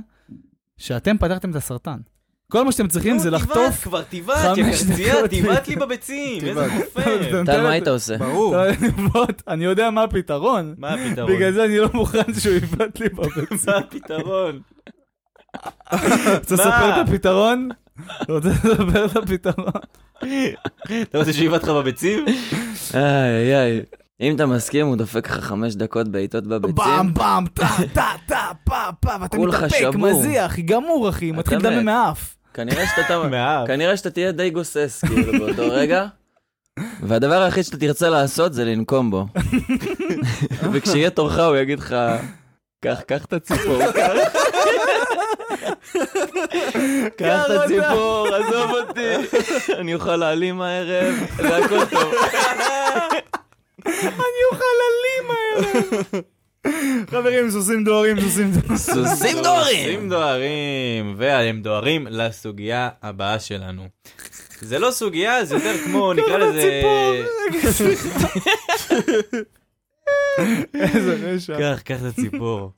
[0.78, 1.98] שאתם פתרתם את הסרטן.
[2.52, 3.84] כל מה שאתם צריכים זה לחטוף...
[3.84, 5.30] כבר תיבט, חמש יא קרצייה, דקות.
[5.30, 6.68] תיבט לי בביצים, איזה.
[6.70, 7.44] חופר.
[7.46, 8.18] טל, מה היית עושה?
[8.18, 8.56] ברור.
[9.48, 10.76] אני יודע מה הפתרון.
[10.78, 11.36] מה הפתרון?
[11.36, 13.58] בגלל זה אני לא מוכן שהוא יבעט לי בביצים.
[13.68, 14.60] מה הפתרון?
[16.38, 17.70] רוצה לספר את הפתרון?
[18.30, 19.72] רוצה לספר את הפתרון?
[21.02, 22.26] אתה רוצה שהוא יבעט לך בביצים?
[22.94, 23.82] איי איי.
[24.22, 26.76] אם אתה מסכים, הוא דופק לך חמש דקות בעיטות בביצים.
[26.76, 29.96] באם באם טה טה טה פה פה ואתה מתאפק.
[29.96, 31.64] מזיח, גמור אחי, מתחיל מת.
[31.64, 32.36] לדמם מהאף.
[33.68, 34.10] כנראה שאתה...
[34.10, 36.06] תהיה די גוסס, כאילו, באותו רגע.
[37.02, 39.26] והדבר היחיד שאתה תרצה לעשות זה לנקום בו.
[40.74, 41.96] וכשיהיה תורך הוא יגיד לך,
[42.84, 44.12] קח, קח את הציפור, קח.
[47.18, 49.16] קח את הציפור, עזוב אותי,
[49.80, 52.14] אני אוכל להעלים הערב, והכל טוב.
[54.04, 56.04] אני אוכל עלים הערב.
[57.10, 58.78] חברים, סוסים דוהרים, סוסים דוהרים.
[58.78, 59.86] סוסים דוהרים!
[59.86, 63.88] סוסים דוהרים, והם דוהרים לסוגיה הבאה שלנו.
[64.60, 66.82] זה לא סוגיה, זה יותר כמו, נקרא לזה...
[70.74, 71.58] איזה רשע.
[71.58, 72.72] קח, קח את הציפור.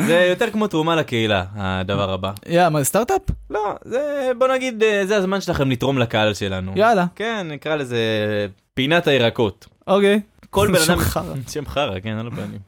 [0.00, 2.32] זה יותר כמו תרומה לקהילה, הדבר הבא.
[2.48, 3.22] יא, מה זה סטארט-אפ?
[3.50, 6.72] לא, זה, בוא נגיד, אה, זה הזמן שלכם לתרום לקהל שלנו.
[6.76, 7.98] יאללה, כן, נקרא לזה
[8.74, 9.66] פינת הירקות.
[9.86, 10.20] אוקיי.
[10.50, 11.00] כל בן שם אדם...
[11.00, 11.34] חרא.
[11.48, 12.58] שם חרא, כן, על הפנים.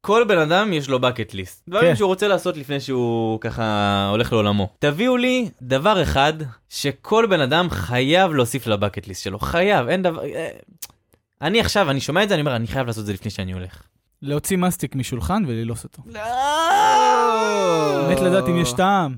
[0.00, 1.62] כל בן אדם יש לו bucket list.
[1.68, 1.96] דברים כן.
[1.96, 4.68] שהוא רוצה לעשות לפני שהוא ככה הולך לעולמו.
[4.78, 6.32] תביאו לי דבר אחד
[6.68, 9.38] שכל בן אדם חייב להוסיף לבקט ליסט שלו.
[9.38, 10.24] חייב, אין דבר...
[10.24, 10.48] אה,
[11.42, 13.52] אני עכשיו, אני שומע את זה, אני אומר, אני חייב לעשות את זה לפני שאני
[13.52, 13.82] הולך.
[14.22, 16.02] להוציא מסטיק משולחן וללעוס אותו.
[16.06, 16.20] לא!
[18.06, 19.16] באמת לדעת אם יש טעם.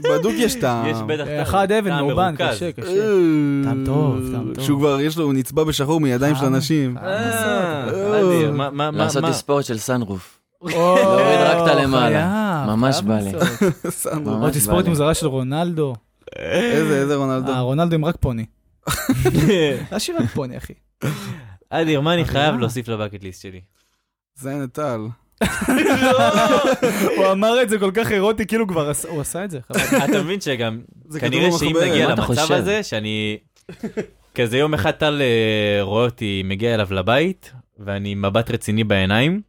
[0.00, 0.86] בדוק יש טעם.
[0.86, 1.40] יש בטח טעם.
[1.40, 2.34] אחד אבן מאובן.
[2.38, 2.88] קשה, קשה.
[2.88, 4.64] אה, טעם טוב, טעם טוב.
[4.64, 6.54] שהוא כבר, יש לו, הוא נצבע בשחור מידיים של טעם.
[6.54, 6.98] אנשים.
[6.98, 8.90] אה, אה.
[8.92, 9.24] לעשות?
[9.24, 10.38] תספורת של סנרוף.
[10.62, 12.64] להוריד רק את הלמעלה.
[12.66, 13.32] ממש בא לי.
[14.26, 14.86] או תספורת.
[14.86, 15.94] מוזרה של רונלדו.
[16.36, 17.52] איזה, איזה רונלדו.
[17.52, 18.44] אה, רונלדו עם רק פוני.
[19.92, 20.72] השאיר רק פוני, אחי.
[21.70, 22.60] אדיר, מה אני חייב אה.
[22.60, 23.60] להוסיף לבקט ליסט שלי?
[24.34, 25.00] זין טל.
[27.16, 29.58] הוא אמר את זה כל כך אירוטי, כאילו כבר הוא עשה את זה.
[30.04, 30.80] אתה מבין שגם,
[31.20, 31.76] כנראה שאם.
[31.76, 32.52] נגיע למצב?
[32.52, 33.38] הזה, שאני...
[34.34, 39.40] כזה יום אחד טל אה, רואה אותי מגיע אליו לבית, ואני מבט רציני בעיניים,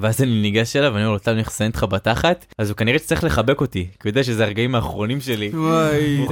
[0.00, 2.76] ואז אני ניגש אליו ואני אומר לו, טל, אני הולך לסיים אותך בתחת, אז הוא
[2.76, 5.50] כנראה שצריך לחבק אותי, כי הוא יודע שזה הרגעים האחרונים שלי.
[5.54, 6.26] וואי,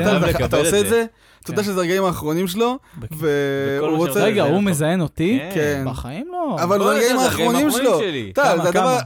[0.45, 1.05] אתה- עושה את זה.
[1.47, 1.69] אתה יודע כן.
[1.69, 2.79] שזה הרגעים האחרונים שלו,
[3.11, 4.25] והוא רוצה...
[4.25, 4.63] רגע, הוא.
[4.63, 5.41] מזיין אותי?
[5.55, 5.85] כן.
[5.87, 6.57] בחיים לא.
[6.63, 8.01] אבל לא זה הרגעים האחרונים שלו.
[8.35, 8.59] טל,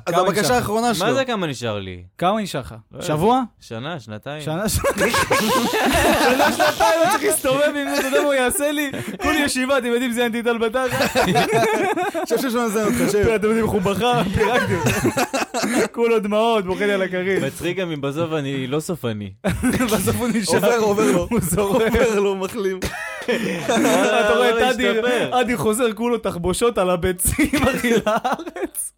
[0.09, 0.57] זה הבקשה?
[0.57, 1.07] האחרונה שלו.
[1.07, 2.03] מה זה כמה נשאר לי?
[2.19, 2.75] כמה נשאר לך?
[2.93, 3.03] לא.
[3.03, 3.43] שבוע?
[3.61, 4.43] שנה, שנתיים?
[4.43, 8.91] שנה, שנה, שנה, שנתיים, לא צריך להסתובב עם זה, אתה יודע מה הוא יעשה לי?
[9.23, 11.21] כולי ישיבה, אתם יודעים, זיינתי את אלבטחה.
[11.23, 11.33] אני
[12.25, 13.29] חושב שיש לנו לזה אותך, שב.
[13.37, 14.23] אתם יודעים איך הוא בכה?
[14.35, 14.91] פירקתי אותו.
[15.95, 17.43] כולו דמעות, בוכה לי על הכרית.
[17.43, 19.31] מצחיק גם אם בסוף אני לא סופני.
[19.93, 20.57] בסוף הוא נשאר.
[20.57, 21.27] עובר, עובר לו.
[21.31, 21.83] הוא זורק.
[21.83, 22.79] עובר לו, מחלים.
[23.25, 25.41] אתה רואה לא את אדיר, להשתפר.
[25.41, 28.93] אדיר חוזר כולו תחבושות על הביצים, אחי, לארץ.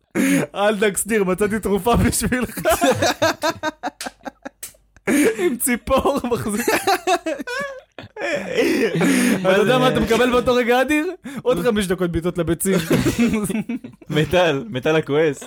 [0.55, 2.59] אל תקסטיר, מצאתי תרופה בשבילך.
[5.39, 6.67] עם ציפור מחזיק.
[9.41, 11.07] אתה יודע מה אתה מקבל באותו רגע, אדיר?
[11.43, 12.79] עוד חמש דקות בעיטות לביצים.
[14.11, 15.45] מטל, מטל הכועס.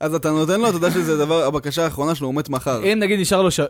[0.00, 2.84] אז אתה נותן לו, אתה יודע שזה דבר, הבקשה האחרונה שלו, הוא מת מחר.
[2.84, 3.60] אם נגיד נשאר לו ש...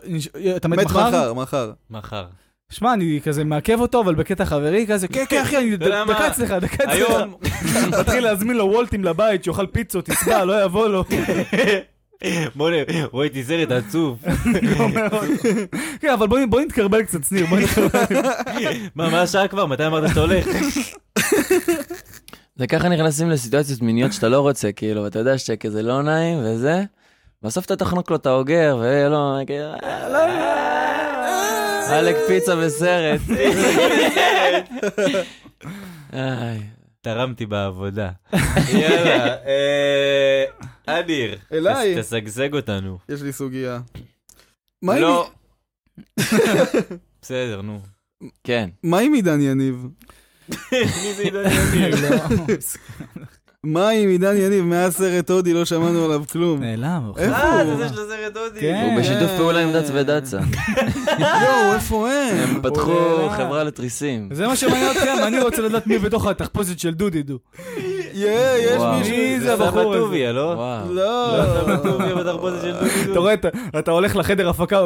[0.55, 1.33] אתה מת מת מחר?
[1.33, 2.25] מחר, מחר.
[2.69, 5.77] שמע, אני כזה מעכב אותו, אבל בקטע חברי כזה, כן, כן, אחי, אני?
[5.77, 6.89] דקה אצלך, דקה אצלך.
[6.89, 7.33] היום,
[7.99, 11.03] מתחיל להזמין לו וולטים לבית, שיאכל פיצות, יצבע, לא יבוא לו.
[12.55, 14.23] בוא נראה, רואה איתי סרט עצוב.
[16.01, 18.15] כן, אבל בוא נתקרבל קצת, שניר, בוא נתקרבל.
[18.95, 19.65] מה, מה השעה כבר?
[19.65, 20.45] מתי אמרת שאתה הולך?
[22.55, 26.83] זה ככה נכנסים לסיטואציות מיניות שאתה לא רוצה, כאילו, ואתה יודע שכזה לא נעים וזה,
[27.43, 30.98] בסוף אתה תחנוק לו את האוגר, ולא, כאילו, אה, לא,
[31.89, 33.21] עלק פיצה וסרט.
[37.01, 38.09] תרמתי בעבודה.
[38.73, 40.43] יאללה, אה,
[40.85, 41.37] אדיר.
[41.51, 42.01] אליי.
[42.01, 42.97] תשגשג אותנו.
[43.09, 43.79] יש לי סוגיה.
[44.81, 45.29] מה עם- לא.
[47.21, 47.79] בסדר, נו.
[48.43, 48.69] כן.
[48.83, 49.85] מה עם עידן יניב?
[50.71, 51.43] מי זה עידן
[51.75, 51.95] יניב?
[53.65, 54.65] מה עם עידן יניב?
[54.65, 56.59] מאז סרט הודי לא שמענו עליו כלום.
[56.63, 57.11] נעלם.
[57.17, 57.75] איפה אה, הוא?
[57.77, 58.59] זה זה של הסרט הודי.
[58.59, 58.89] כן.
[58.91, 60.39] הוא בשיתוף פעולה עם דץ ודצה.
[61.19, 62.37] יואו, איפה הם?
[62.37, 64.29] הם פתחו חברה לתריסים.
[64.31, 67.37] זה מה שמעניין אתכם, אני רוצה לדעת מי בתוך התחפושת של דודי דו.
[68.13, 68.81] יש.
[68.97, 69.15] מישהו.
[69.17, 70.03] מי זה זה הבחור הזה?
[70.03, 70.55] טוביה, לא?
[70.89, 71.43] לא.
[71.61, 73.11] סבא טוביה בתחפושת של דודי דו.
[73.11, 73.33] אתה רואה,
[73.79, 74.79] אתה- הולך לחדר הפקה,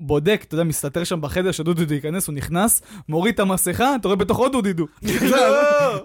[0.00, 4.08] בודק, אתה יודע, מסתתר שם בחדר שדודי דו ייכנס, הוא נכנס, מוריד את המסכה, אתה
[4.08, 4.86] רואה בתוך עוד דודי דו.
[5.22, 6.04] לא.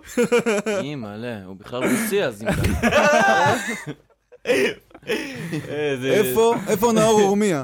[0.80, 2.48] אימא'לה, הוא בכלל רוסי אז אם.
[5.70, 6.56] אה, איפה?
[6.68, 7.64] איפה נאור אורמיה?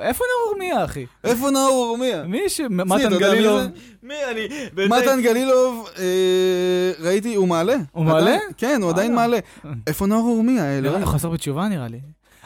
[0.00, 1.06] איפה נאור אורמיה, אחי?
[1.24, 2.22] איפה נאור אורמיה?
[2.22, 2.60] מי ש...
[2.70, 3.60] מתן גלילוב.
[4.02, 4.48] מי אני?
[4.88, 7.76] מתן גלילוב, אה, ראיתי, הוא מעלה.
[7.92, 8.36] הוא מעלה?
[8.56, 9.14] כן, הוא עדיין.
[9.14, 9.38] מעלה.
[9.86, 10.62] איפה נאור אורמיה?
[10.62, 11.02] נראה לי אלוהים?
[11.02, 12.00] הוא חזר בתשובה נראה לי.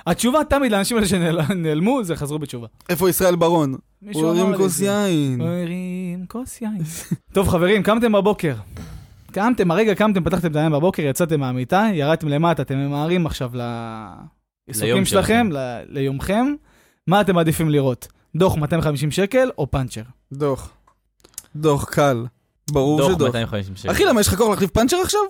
[0.06, 2.66] התשובה תמיד לאנשים האלה שנעלמו, זה חזרו בתשובה.
[2.88, 3.74] איפה ישראל ברון?
[4.02, 4.80] מישהו הוא הרים לי כוס.
[4.80, 5.40] יין.
[5.40, 6.78] הוא הרים כוס יין.
[7.32, 8.54] טוב חברים, קמתם בבוקר.
[9.36, 14.94] קמתם, הרגע קמתם, פתחתם את העיניים בבוקר, יצאתם מהמיטה, ירדתם למטה, אתם ממהרים עכשיו לעיסוקים
[14.94, 15.48] ליום שלכם.
[15.52, 16.54] ל- ליומכם.
[17.06, 18.08] מה אתם מעדיפים לראות?
[18.36, 20.02] דוח 250 שקל או פאנצ'ר?
[20.32, 20.70] דוח.
[21.56, 22.26] דוח קל.
[22.70, 23.26] ברור דוח שדוח.
[23.28, 23.90] 250 שקל.
[23.90, 25.20] אחי, למה יש לך כוח להחליף פאנצ'ר עכשיו?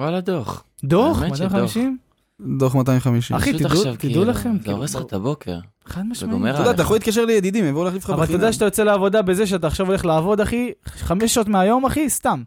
[0.00, 0.64] וואלה דוח.
[0.84, 1.22] דוח?
[1.22, 1.52] האמת שדוח.
[1.52, 1.98] 250?
[2.40, 3.36] דוח 250.
[3.36, 5.58] אחי, תדעו- כאילו, לכם, זה כאילו, הורס לך את הבוקר.
[5.86, 6.54] חד משמעית.
[6.54, 9.22] אתה יודע, אתה יכול להתקשר לידידים, יבואו להחליף לך אבל אתה יודע שאתה יוצא לעבודה
[9.22, 12.42] בזה שאתה עכשיו הולך לעבוד, אחי, חמש שעות מהיום, אחי, סתם.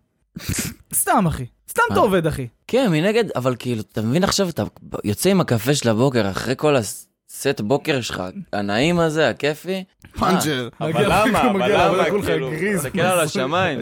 [0.93, 1.45] סתם, אחי.
[1.69, 1.99] סתם אתה?
[1.99, 2.47] עובד, אחי.
[2.67, 4.63] כן, מנגד, אבל כאילו, אתה מבין עכשיו, אתה
[5.03, 9.83] יוצא עם הקפה של הבוקר, אחרי כל הסט בוקר שלך, הנעים הזה, הכיפי.
[10.19, 10.67] פאנצ'ר.
[10.81, 11.41] אבל מגיע- למה?
[11.51, 12.03] אבל למה?
[12.25, 12.79] כאילו, גריז.
[12.85, 13.79] תסתכל על השמיים.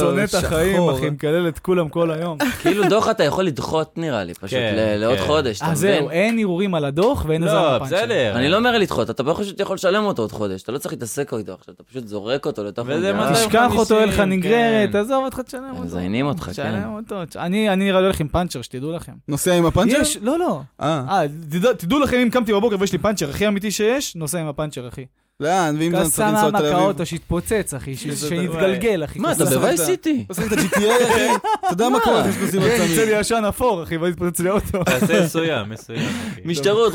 [0.00, 0.88] שונא את החיים.
[0.88, 2.38] אחי, מקלל את כולם כל היום.
[2.62, 5.24] כאילו דוח אתה יכול לדחות נראה לי, פשוט כן, ל- לעוד כן.
[5.24, 5.98] חודש, אתה אה, מבין?
[5.98, 7.96] זהו, אין ערעורים על הדוח ואין עזרה לא, בפאנצ'ר.
[7.96, 8.32] בסדר.
[8.36, 11.32] אני לא אומר לדחות, אתה פשוט יכול לשלם אותו עוד חודש, אתה לא צריך להתעסק
[11.34, 13.32] איתו עכשיו, אתה פשוט זורק אותו לתוך המדינה.
[13.34, 14.98] תשכח אותו, אין לך 250, נגררת, כן.
[14.98, 15.82] עזוב אותך, תשלם אותו.
[15.82, 17.12] מזיינים אותך, תשלם כן.
[17.12, 17.16] אותו.
[17.36, 19.12] אני אני נראה לי הולך עם פאנצ'ר, שתדעו לכם.
[19.28, 19.98] נוסע עם הפאנצ'ר?
[20.22, 20.60] לא, לא.
[20.82, 24.40] אה, אה, תדע- תדעו לכם אם קמתי בבוקר ויש לי פאנצ'ר הכי אמיתי שיש, נוסע
[24.40, 25.04] עם הפאנצ'ר, אחי.
[25.40, 25.76] לאן?
[25.78, 26.84] ואם אתה צריך קסם לנסוע לתל העמק אביב?
[26.84, 29.18] האוטו, שיתפוצץ, אחי, שיתגלגל, אחי.
[29.18, 29.54] מה, אתה קסם.
[29.54, 30.24] בווייס סיטי?
[30.28, 31.26] עושים את ה-GTA, אחי?
[31.60, 32.28] אתה יודע מה קורה?
[32.28, 33.08] יש נוסעים כן, יוצא עצמים.
[33.08, 34.84] לי עשן אפור, אחי, ואז יתפוצץ לי אוטו.
[35.00, 36.08] תעשה מסוים, מסוים.
[36.32, 36.40] אחי.
[36.44, 36.92] משטרות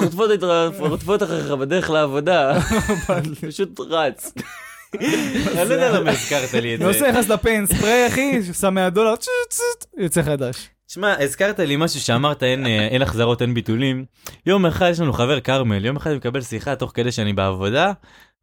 [0.80, 2.60] רודפות אחריך בדרך לעבודה,
[3.48, 4.34] פשוט רץ.
[4.96, 6.86] אני לא יודע למה הזכרת לי את זה.
[6.86, 10.70] נוסע נכנס לפיין ספרי, אחי, שם 100 דולר, צ'ט, צ'ט, יוצא חדש.
[10.88, 14.06] שמע, הזכרת לי משהו שאמרת, אין, אה, אין החזרות, אין ביטולים.
[14.46, 17.92] יום אחד יש לנו חבר כרמל, יום אחד אני מקבל שיחה תוך כדי שאני בעבודה,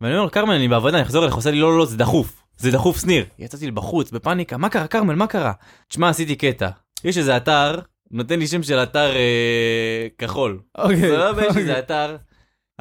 [0.01, 2.43] ואני אומר, כרמל, אני בעבודה, אני אחזור אליך, עושה לי, לא, לא, לא, זה דחוף.
[2.57, 3.25] זה דחוף, שניר.
[3.39, 5.53] יצאתי בחוץ, בפאניקה, מה קרה, כרמל, מה קרה?
[5.89, 6.69] תשמע, עשיתי קטע.
[7.05, 7.79] יש איזה אתר,
[8.11, 10.61] נותן לי שם של אתר אה, כחול.
[10.79, 10.97] אוקיי.
[10.97, 12.17] סבבה, יש איזה אתר.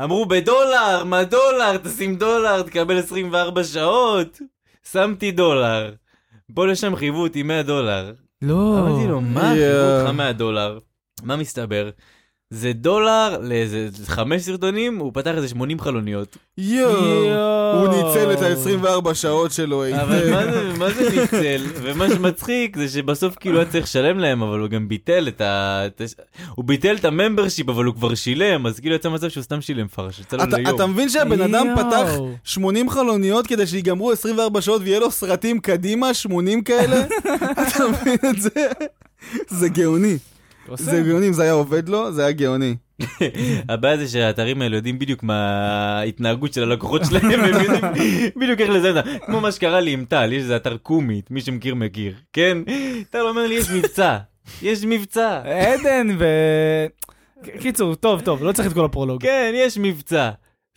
[0.03, 4.39] אמרו בדולר, מה דולר, תשים דולר, תקבל 24 שעות.
[4.91, 5.93] שמתי דולר.
[6.53, 8.13] פה לשם חייבו אותי 100 דולר.
[8.41, 8.79] לא.
[8.79, 9.41] אמרתי לו, מה.
[9.41, 10.79] חייבו אותך 100 דולר?
[11.23, 11.89] מה מסתבר?
[12.49, 16.37] זה דולר לאיזה חמש סרטונים, הוא פתח איזה 80 חלוניות.
[16.57, 17.79] יואו.
[17.79, 20.29] הוא ניצל את ה-24 שעות שלו אבל.
[20.31, 21.63] מה זה, מה זה ניצל?
[21.81, 25.83] ומה שמצחיק זה שבסוף כאילו היה צריך לשלם להם, אבל הוא גם ביטל את ה...
[26.55, 29.87] הוא ביטל את הממברשיפ, אבל הוא כבר שילם, אז כאילו יצא מצב שהוא סתם שילם
[29.87, 30.75] פרש, יצא לו אתה- ליום.
[30.75, 31.67] אתה מבין שהבן אדם.
[31.75, 32.09] פתח
[32.43, 37.05] 80 חלוניות כדי שיגמרו 24 שעות ויהיה לו סרטים קדימה, 80 כאלה?
[37.67, 38.49] אתה מבין את זה?
[39.47, 40.17] זה גאוני.
[40.67, 40.83] עושה.
[40.83, 42.75] זה גאוני, אם זה היה עובד לו, זה היה גאוני.
[43.69, 45.35] הבעיה זה שהאתרים האלה יודעים בדיוק מה
[45.99, 47.71] ההתנהגות של הלקוחות שלהם, הם יודעים
[48.39, 51.75] בדיוק איך לזה, כמו מה שקרה לי עם טל, יש איזה אתר קומית, מי שמכיר
[51.75, 52.57] מכיר, כן?
[53.09, 54.17] טל אומר לי, יש מבצע,
[54.61, 55.41] יש מבצע.
[55.45, 56.25] עדן ו...
[57.59, 59.21] קיצור, טוב, טוב, לא צריך את כל הפרולוג.
[59.21, 60.29] כן, יש מבצע.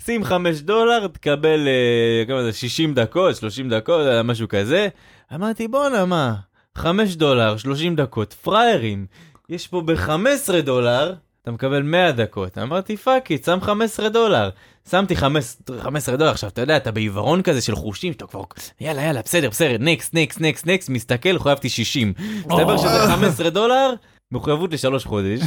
[0.05, 4.89] שים 5 דולר, תקבל אה, כמה זה, 60 דקות, 30 דקות, אה, משהו כזה.
[5.35, 6.35] אמרתי, בואנה, מה?
[6.75, 9.07] 5 דולר, 30 דקות, פראיירים.
[9.51, 12.59] יש פה ב-15 דולר, אתה מקבל 100 דקות.
[12.59, 14.51] אמרתי, fuck it, שם 15 דולר.
[14.91, 18.43] שמתי 15 15 דולר, עכשיו אתה יודע, אתה בעיוורון כזה של חושים, אתה כבר,
[18.81, 22.13] יאללה, יאללה, בסדר, בסדר, next, next, next, next, מסתכל, חויבתי 60.
[22.39, 23.93] מסתבר שזה 15 דולר,
[24.33, 25.41] מחויבות לשלוש חודש.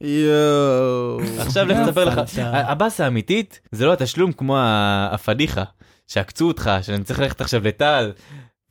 [0.00, 1.20] יואו.
[1.38, 2.20] עכשיו לך תספר לך.
[2.42, 4.56] הבאסה האמיתית זה לא התשלום כמו
[5.10, 5.64] הפדיחה,
[6.08, 8.12] שעקצו אותך, שאני צריך ללכת עכשיו לטל,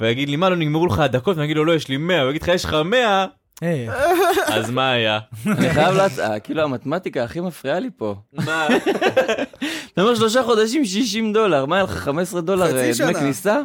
[0.01, 2.29] ויגיד לי מה לא נגמרו לך הדקות, ואני אגיד לו לא יש לי 100, הוא
[2.29, 3.27] יגיד לך יש לך 100, היי,
[4.47, 5.19] אז מה היה?
[5.47, 8.15] אני חייב להצעה, כאילו המתמטיקה הכי מפריעה לי פה.
[8.33, 8.67] מה?
[9.93, 13.13] אתה אומר שלושה חודשים 60 דולר, מה היה לך 15 דולר אה, דמי.
[13.13, 13.59] כניסה?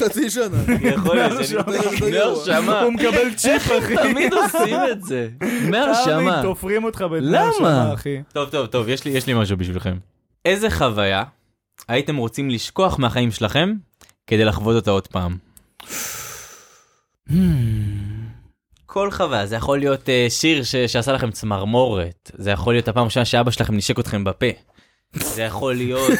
[0.00, 0.56] חצי שנה.
[0.80, 2.80] יכול להיות שאני דמי הרשמה.
[2.80, 3.96] הוא מקבל צ'יפ, אחי.
[3.96, 5.28] תמיד עושים את זה.
[5.66, 6.14] דמי הרשמה.
[6.16, 7.36] תמיד תופרים אותך בדמי?
[7.36, 8.22] הרשמה, אחי.
[8.32, 9.96] טוב טוב טוב יש לי יש לי משהו בשבילכם.
[10.44, 11.22] איזה חוויה
[11.88, 13.72] הייתם רוצים לשכוח מהחיים שלכם
[14.26, 15.36] כדי לחוות אותה עוד פעם?
[18.96, 23.02] כל חוויה, זה יכול להיות uh, שיר ש- שעשה לכם צמרמורת, זה יכול להיות הפעם
[23.02, 24.46] הראשונה שאבא שלכם נשק אתכם בפה,
[25.12, 26.10] זה יכול להיות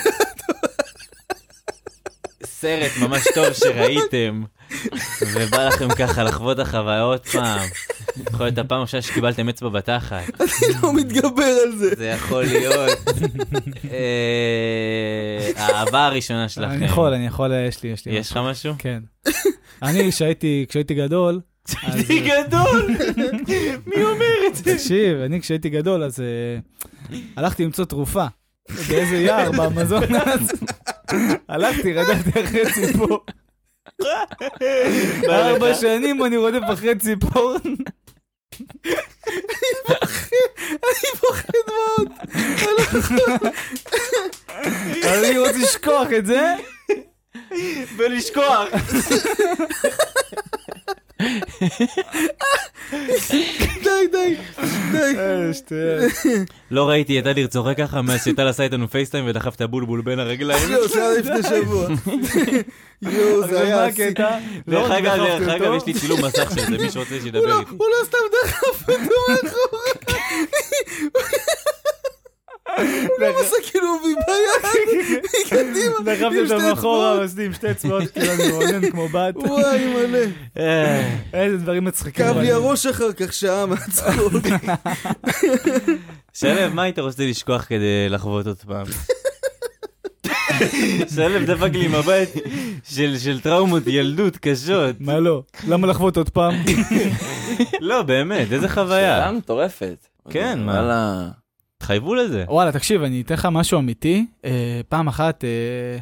[2.44, 4.42] סרט ממש טוב שראיתם,
[5.34, 7.68] ובא לכם ככה לחוות החוויה עוד פעם.
[8.32, 10.24] יכול להיות הפעם הראשונה שקיבלתם אצבע בתחת.
[10.82, 11.94] לא מתגבר על זה.
[11.96, 12.98] זה יכול להיות
[13.90, 16.70] אה, האהבה הראשונה שלכם.
[16.70, 18.12] אני יכול, אני יכול, יש לי, יש לי.
[18.14, 18.74] יש לך משהו?
[18.78, 19.00] כן.
[19.82, 21.40] אני, כשהייתי גדול,
[21.82, 22.90] אז- אני גדול!
[23.86, 24.74] מי אומר את זה?
[24.74, 26.58] תקשיב, אני כשהייתי גדול, אז אה,
[27.36, 28.24] הלכתי למצוא תרופה.
[28.88, 30.52] באיזה יער באמזונס.
[31.48, 33.24] הלכתי, רדפתי אחרי ציפור.
[35.28, 37.56] ארבע שנים אני רודף אחרי ציפור.
[40.70, 42.12] אני פוחד מאוד.
[45.04, 46.54] אז אני רוצה לשכוח את זה.
[47.96, 48.68] ולשכוח.
[52.90, 53.46] די,
[53.82, 54.36] די, די.
[56.70, 60.18] לא ראיתי את אדיר צוחק ככה מאז שטל עשה איתנו פייסטיים ודחף את הבולבול בין
[60.18, 60.72] הרגליים.
[60.72, 61.86] יואו, זה היה לפני שבוע.
[63.02, 63.84] יואו, זה היה.
[63.84, 64.38] הקטע?
[64.66, 67.40] לא דרך רק אגב, דרך אגב, יש לי צילום מסך של זה, מי שרוצה שידבר
[67.46, 67.70] לא- איתי.
[67.78, 70.18] הוא לא סתם דחף אותו מאחורה.
[72.76, 72.84] הוא
[73.20, 74.70] גם עשה כאילו ביד,
[75.46, 75.94] מקדימה.
[76.04, 76.72] דחפתי אותו מאחורה,
[77.12, 77.22] אצבעות.
[77.24, 79.36] עשיתי עם שתי אצבעות, כאילו אני רונן כמו בת.
[79.36, 80.18] וואי, מלא.
[80.58, 82.26] אה, איזה דברים מצחיקים.
[82.26, 84.32] כאב לי הראש אחר כך שעה מהצחוק.
[86.32, 88.86] שלו, מה היית רוצה לשכוח כדי לחוות עוד פעם?
[91.14, 92.28] שלו דפק לי מבט
[92.84, 94.96] של של טראומות ילדות קשות.
[95.00, 95.42] מה לא?
[95.68, 96.54] למה לחוות עוד פעם?
[97.80, 99.16] לא, באמת, איזה חוויה.
[99.16, 100.06] שאלה מטורפת.
[100.30, 101.28] כן, מה?
[101.80, 101.86] וואלה.
[102.00, 102.44] תחייבו לזה.
[102.48, 104.26] וואלה, תקשיב, אני אתן לך משהו אמיתי.
[104.44, 105.98] אה, פעם אחת, אה,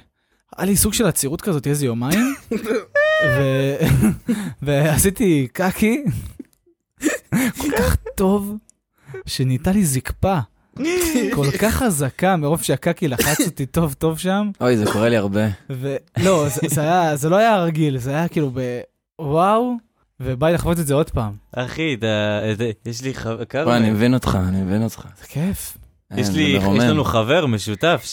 [0.57, 2.35] היה לי סוג של עצירות כזאת איזה יומיים,
[3.27, 3.77] ו-
[4.63, 6.05] ועשיתי קקי
[7.31, 8.57] כל כך טוב,
[9.27, 10.39] שנהייתה לי זקפה.
[11.35, 15.41] כל כך חזקה, מרוב שהקקי לחץ אותי טוב טוב שם, אוי, זה קורה לי הרבה.
[15.71, 18.51] ולא, זה, זה, היה, זה לא היה רגיל, זה היה כאילו
[19.19, 19.75] בוואו,
[20.20, 21.33] ובא לי לחוות את זה עוד פעם.
[21.53, 22.07] אחי, אתה...
[22.59, 23.44] זה- יש לי חבר...
[23.44, 23.77] כמה...
[23.77, 25.09] אני מבין אותך, אני מבין אותך.
[25.20, 25.77] זה כיף.
[26.16, 26.83] יש אה, לי, זה יש.
[26.85, 28.05] לנו חבר משותף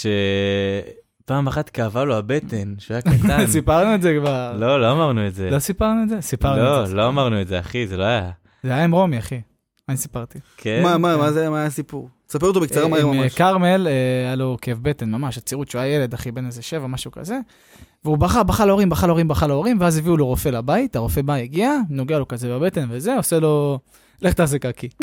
[1.23, 3.47] שפעם אחת כאבה לו הבטן, שהוא היה קטן.
[3.47, 4.53] סיפרנו את זה כבר.
[4.57, 5.49] לא, לא אמרנו את זה.
[5.49, 6.21] לא סיפרנו את זה?
[6.21, 6.95] סיפרנו את לא, זה.
[6.95, 8.29] לא אמרנו את זה, אחי, זה לא היה.
[8.63, 9.41] זה היה עם רומי, אחי.
[9.89, 10.39] אני סיפרתי.
[10.57, 10.79] כן?
[10.83, 12.09] מה, מה, מה זה, מה היה הסיפור?
[12.31, 13.35] ספר אותו בקצרה מהר עם, אה, ממש.
[13.35, 16.87] כרמל, אה, היה לו כאב בטן, ממש, עצירות, שהוא היה ילד, אחי, בן איזה שבע,
[16.87, 17.39] משהו כזה.
[18.05, 21.33] והוא בכה, בכה להורים, בכה להורים, בכה להורים, ואז הביאו לו רופא לבית, הרופא בא,
[21.33, 23.79] הגיע, נוגע לו כזה בבטן וזה, עושה לו,
[24.21, 24.89] לך תעשה קקי.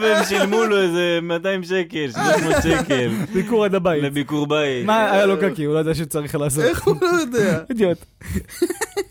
[0.00, 4.02] והם שילמו לו איזה 200 שקל, 300 שקל, ביקור עד הבית.
[4.02, 4.86] לביקור בית.
[4.86, 5.64] מה היה לו קקי?
[5.64, 6.64] הוא לא יודע שצריך לעשות.
[6.64, 7.58] איך הוא לא יודע?
[7.70, 7.98] אידיוט.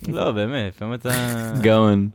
[0.07, 1.09] לא, באמת, לפעמים אתה...
[1.61, 2.09] גאון.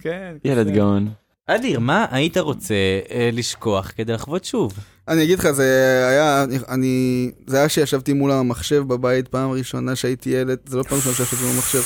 [0.00, 0.34] כן.
[0.44, 0.74] ילד כן.
[0.74, 1.08] גאון.
[1.56, 2.74] אדיר, מה היית רוצה
[3.10, 4.72] אה, לשכוח כדי לחוות שוב?
[5.08, 5.64] אני אגיד לך, זה
[6.10, 10.98] היה, אני, זה היה שישבתי מול המחשב בבית פעם ראשונה שהייתי ילד, זה לא פעם
[10.98, 11.82] ראשונה שישבתי מול המחשב.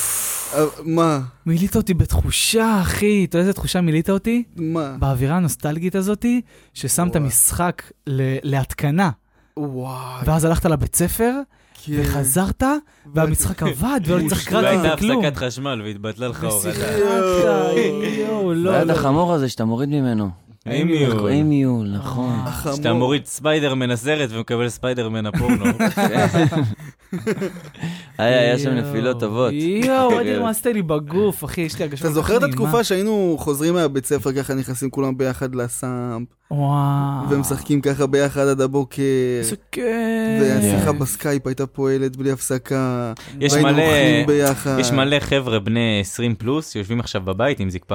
[0.84, 1.20] מה?
[1.46, 3.24] מילאת אותי בתחושה, אחי.
[3.28, 4.42] אתה יודע איזה תחושה מילאת אותי?
[4.56, 4.96] מה?
[4.98, 6.40] באווירה הנוסטלגית הזאתי,
[6.74, 7.16] ששמת.
[7.16, 9.10] משחק ל- להתקנה,
[9.56, 10.22] וואי.
[10.26, 11.32] ואז הלכת לבית ספר.
[11.90, 12.62] וחזרת,
[13.14, 14.60] והמשחק עבד, ולא צריך מושלם.
[14.62, 14.92] crack והייתה.
[14.94, 16.70] הפסקת חשמל והתבטלה לך הורדה.
[16.70, 16.98] ושיחקת,
[18.18, 18.92] יואו, לא, והיד לא.
[18.92, 20.30] החמור הזה שאתה מוריד ממנו.
[20.66, 21.28] eMule.
[21.28, 22.34] eMule, נכון.
[22.44, 22.76] החמור.
[22.76, 25.64] שאתה מוריד ספיידרמן הסרט ומקבל ספיידרמן הפורנו.
[28.18, 29.52] היה היה שם נפילות טובות.
[29.52, 32.04] יואו, אדיר, מה עשית לי בגוף, אחי, יש לי הרגשה...
[32.04, 32.42] אתה זוכר את.
[32.42, 37.30] התקופה שהיינו חוזרים מהבית ספר ככה נכנסים כולם ביחד ל SAMP, וואו.
[37.30, 39.02] ומשחקים ככה ביחד עד הבוקר,
[39.38, 39.84] איזה כיף.
[40.40, 40.92] והשיחה.
[40.92, 44.76] בסקייפ הייתה פועלת בלי הפסקה, יש מלא- ביחד.
[44.80, 47.94] יש מלא חבר'ה בני 20 פלוס שיושבים עכשיו בבית עם זקפה.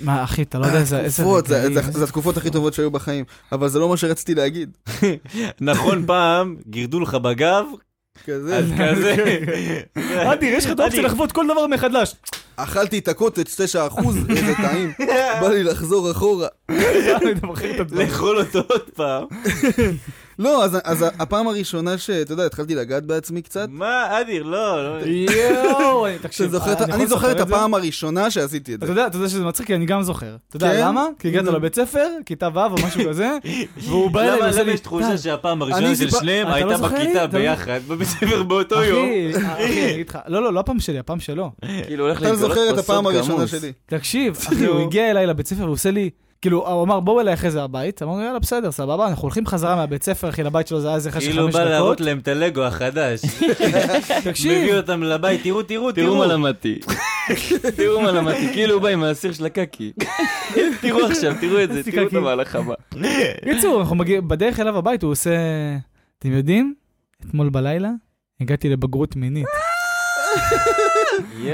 [0.00, 1.00] מה, אחי, אתה לא יודע איזה...
[1.00, 1.74] איזה תקופות, זה- רגעים.
[1.82, 4.70] זה זה התקופות הכי טובות שהיו בחיים, אבל זה לא מה שרציתי להגיד.
[5.60, 7.64] נכון פעם, גירדו לך בגב,
[8.26, 9.14] כזה, אז כזה.
[10.32, 11.02] אדיר, יש לך את האופציה.
[11.02, 12.14] לחוות כל דבר מחדש.
[12.56, 14.92] אכלתי את הקוטג' 9 אחוז, איזה טעים,
[15.40, 16.48] בא לי לחזור אחורה.
[17.92, 19.24] לאכול אותו עוד פעם.
[20.38, 25.04] לא, אז- אז הפעם הראשונה שאתה יודע, התחלתי לגעת בעצמי קצת, מה, אדיר, לא, לא.
[25.06, 26.54] יואו, אני- אתה תקשיב,
[26.92, 27.40] אני זוכר את?
[27.40, 28.92] הפעם הראשונה שעשיתי את אתה זה.
[28.92, 30.36] יודע, אתה יודע שזה מצחיק, כי אני גם זוכר.
[30.48, 30.80] אתה יודע כן?
[30.88, 31.06] למה?
[31.18, 31.44] כי הגעת.
[31.44, 33.38] לבית ספר, כיתה ו' או משהו כזה,
[33.88, 36.54] והוא בא אליי למה ועושה למה לי, יש תחושה "טל, שהפעם הראשונה של שניהם אתה
[36.54, 37.04] הייתה לא זוכר לי?
[37.04, 39.06] בכיתה אתה לא- ביחד, בבית ספר באותו יום?
[39.08, 41.50] אחי, אחי, אני אגיד לך, לא, לא, לא הפעם שלי, הפעם שלו.
[41.86, 43.50] כאילו הולך אתה להתגלות זוכר את הפעם הראשונה כמוס.
[43.50, 43.72] שלי.
[43.86, 46.10] תקשיב, אחי, הוא הגיע אליי לבית ספר והוא עושה לי,
[46.46, 49.76] כאילו, הוא אמר, בואו אליי אחרי זה הבית, אמרנו, יאללה, בסדר, סבבה, אנחנו הולכים חזרה
[49.76, 52.06] מהבית ספר, אחי, לבית שלו זה היה איזה חשך כאילו חמש בא להראות דקות.
[52.06, 53.20] להם את הלגו החדש.
[54.24, 56.18] תקשיב, מביא אותם לבית, תראו, תראו, תראו תראו.
[56.18, 56.78] מה למדתי.
[57.76, 59.92] תראו מה למדתי, כאילו הוא בא עם האסיר של הקקי.
[60.82, 62.14] תראו עכשיו, תראו את זה, תראו את.
[62.14, 62.74] המהלך הבא.
[63.44, 65.36] קיצור, אנחנו מגיעים, בדרך אליו הבית הוא עושה,
[66.18, 66.74] אתם יודעים,
[67.26, 67.90] אתמול בלילה
[68.40, 69.46] הגעתי לבגרות מינית.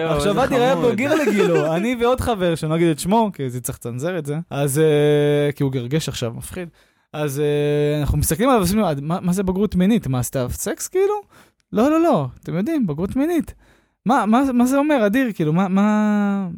[0.04, 0.90] עכשיו היה חמוד.
[0.90, 4.26] בוגר לגילו, אני ועוד חבר, שאני לא אגיד את שמו, כי זה צריך לצנזר את
[4.26, 6.68] זה, אז, אה, כי הוא גרגש עכשיו, מפחיד.
[7.12, 10.06] אז אה, אנחנו מסתכלים עליו ועושים לו, "עד- מה מה זה בגרות מינית?
[10.06, 11.14] מה, עשית סקס כאילו?
[11.72, 13.54] לא, לא, לא, אתם יודעים, בגרות מינית.
[14.06, 15.26] מה, מה, מה זה אומר, אדיר?
[15.34, 15.82] כאילו, מה, מה,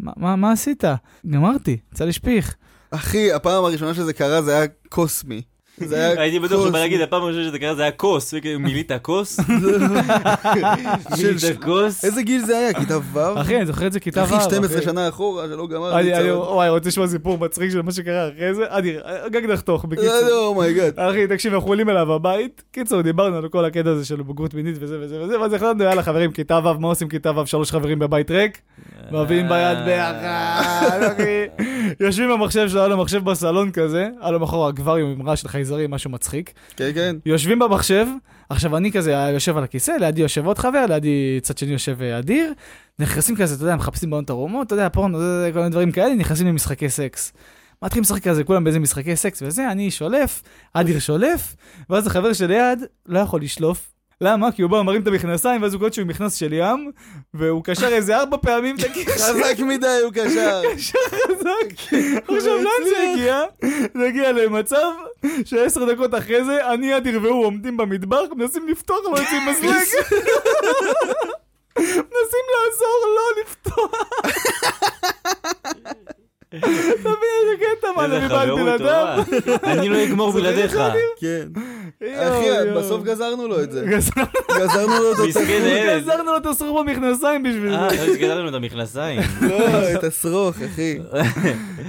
[0.00, 0.84] מה, מה, מה עשית?
[1.26, 2.54] גמרתי, יצא לי שפיך.
[2.90, 5.42] אחי, הפעם הראשונה שזה קרה זה היה קוסמי.
[5.78, 6.80] זה היה הייתי בטוח שהוא בא קוסמי.
[6.80, 9.40] להגיד, הפעם הראשונה שזה קרה זה היה כוס, מילאת כוס?
[11.16, 12.04] מילאת כוס?
[12.04, 12.72] איזה גיל זה היה?
[12.72, 13.40] כיתה ו'?
[13.40, 14.24] אחי, אני זוכר את זה כיתה ו'.
[14.24, 14.84] אחי, 12 אחי.
[14.84, 16.00] שנה אחורה שלא גמרתי.
[16.00, 16.48] אני, אני, צרות.
[16.48, 18.64] וואי, רוצה לשמוע סיפור מצחיק של מה שקרה אחרי זה?
[18.68, 20.06] אדיר, גג נחתוך, בקיצור.
[20.06, 21.00] לא, לא, oh my god.
[21.00, 22.62] אחי, תקשיב, אנחנו עולים אליו הבית.
[22.72, 26.02] קיצור, דיברנו על כל הקטע הזה של בגרות מינית וזה וזה וזה, ואז החלטנו, יאללה
[26.02, 28.58] חברים, כיתה ו', מה עושים כיתה ו', שלוש חברים בבית ריק?
[29.12, 31.64] מביאים ביד ביחד, אחי.
[32.00, 35.48] יושבים במחשב שלו, היה לו מחשב בסלון כזה, היה לו מאחור אקווריום עם רעש של
[35.48, 36.52] חייזרים, משהו מצחיק.
[36.76, 37.16] כן, כן.
[37.26, 38.06] יושבים במחשב,
[38.48, 42.18] עכשיו אני כזה יושב על הכיסא, לידי יושב עוד חבר, לידי צד שני יושב אה,
[42.18, 42.52] אדיר,
[42.98, 45.18] נכנסים כזה, אתה יודע, מחפשים בעונות ערומות, אתה יודע, פורנו,
[45.52, 47.32] כל מיני דברים כאלה, נכנסים למשחקי סקס.
[47.82, 51.56] מתחילים לשחק כזה, כולם באיזה משחקי סקס וזה, אני שולף, אדיר שולף,
[51.90, 53.93] ואז החבר שליד לא יכול לשלוף.
[54.24, 54.52] למה?
[54.52, 56.90] כי הוא בא, מרים את המכנסיים, ואז הוא קולט שהוא מכנס של ים,
[57.34, 59.12] והוא קשר איזה ארבע פעמים את הקשר.
[59.12, 60.62] חזק מדי הוא קשר.
[61.10, 61.94] חזק.
[62.36, 63.42] עכשיו, לאן זה הגיע?
[63.94, 64.90] זה הגיע למצב
[65.44, 69.86] שעשר דקות אחרי זה, אני, אדיר והוא עומדים במטבח, מנסים לפתוח, אבל יוצאים מזלג.
[71.76, 73.90] מנסים לעזור לא לפתוח.
[76.56, 79.24] מבין איזה קטע, מה, אני חברות בלעדיו?
[79.28, 79.72] טובה.
[79.72, 80.78] אני לא אגמור בלעדיך.
[81.20, 81.46] כן.
[82.00, 82.46] אחי.
[82.76, 83.84] בסוף גזרנו לו את זה.
[83.86, 84.26] גזרנו-
[84.58, 85.36] גזרנו לו את.
[85.36, 86.02] הילד.
[86.02, 88.06] גזרנו לו את הסרור במכנסיים בשביל אה, זה.
[88.06, 89.20] לא שגדלנו לנו את המכנסיים.
[89.40, 89.58] לא,
[89.94, 90.98] את השרוך, אחי.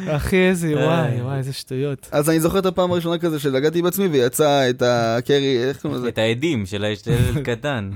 [0.08, 1.22] אחי, איזה, וואי, איי.
[1.22, 2.08] וואי, איזה שטויות.
[2.12, 6.08] אז אני זוכר את הפעם הראשונה כזה שנגעתי בעצמי ויצא את הקרי, איך קוראים לזה?
[6.10, 6.98] את העדים של הילד
[7.50, 7.90] קטן.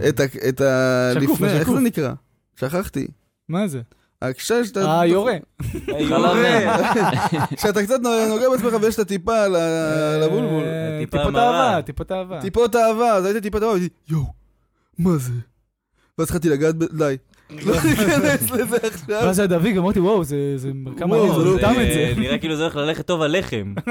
[0.49, 1.11] את ה...
[1.15, 1.69] לפני, איך.
[1.71, 2.11] זה נקרא?
[2.59, 3.07] שכחתי.
[3.49, 3.79] מה זה?
[4.21, 4.85] הקשה שאתה...
[4.85, 5.37] אה, יורה.
[6.09, 6.37] חלב
[7.61, 9.43] שאתה קצת נוגע בעצמך ויש את הטיפה
[10.23, 10.63] הבולבול.
[10.63, 11.35] אה, טיפות.
[11.35, 12.41] אהבה, טיפות אהבה.
[12.41, 14.25] טיפות אהבה, אז הייתי טיפת אהבה, הייתי, יואו,
[14.99, 15.33] מה זה?
[16.17, 16.83] ואז התחלתי לגעת ב...
[16.83, 17.17] די.
[17.65, 19.21] לא ניכנס לזה עכשיו.
[19.23, 22.13] ואז היה דביק, אמרתי, וואו, זה זה מרקם מעניין, זה לא טעם את זה.
[22.17, 23.73] נראה כאילו זה הולך ללכת טוב עם הלחם.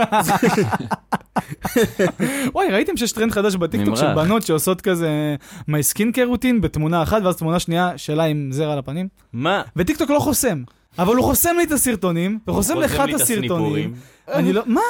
[2.55, 4.15] וואי, ראיתם שיש טרנד חדש בטיקטוק של.
[4.15, 5.37] בנות שעושות כזה
[5.69, 9.09] my skin routine בתמונה אחת, ואז תמונה שנייה שלה עם זרע על הפנים?
[9.33, 9.63] מה?
[9.77, 10.63] וטיקטוק לא חוסם.
[10.99, 13.95] אבל הוא חוסם לי את הסרטונים, וחוסם לך את הסרטונים.
[14.33, 14.81] אני לא, מה?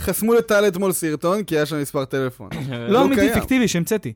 [0.00, 2.48] חסמו לטל אתמול סרטון, כי היה שם מספר טלפון.
[2.70, 3.32] לא לא אמיתי.
[3.34, 4.12] פיקטיבי, שהמצאתי.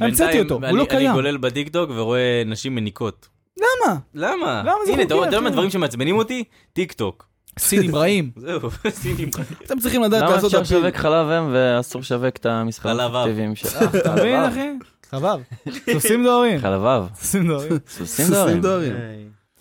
[0.00, 1.12] המצאתי אותו, הוא אני- לא אני קיים.
[1.12, 3.28] גולל בטיקטוק ורואה נשים מניקות.
[3.58, 3.96] למה?
[4.14, 4.62] למה?
[4.64, 5.52] למה זה הנה, אתה חוקי, יודע מה אחי?
[5.52, 6.44] הדברים שמעצבנים אותי?
[6.72, 7.26] טיק טוק.
[7.58, 8.30] סינים רעים.
[8.36, 8.60] זהו,
[8.90, 9.28] סינים.
[9.66, 10.76] אתם צריכים לדעת למה לעשות אפשר אפיל.
[10.86, 13.16] לשווק חלב אם ואסור לשווק את המספרים חלב אב.
[13.16, 13.68] הפיקטיביים של...
[14.00, 14.68] אתה מבין, אחי?
[15.10, 15.40] חבב.
[15.92, 16.58] סוסים דוהרים.
[16.60, 17.08] חלב אב.
[17.14, 17.78] סוסים דוהרים.
[17.88, 18.26] סוסים
[18.60, 18.62] דוהרים.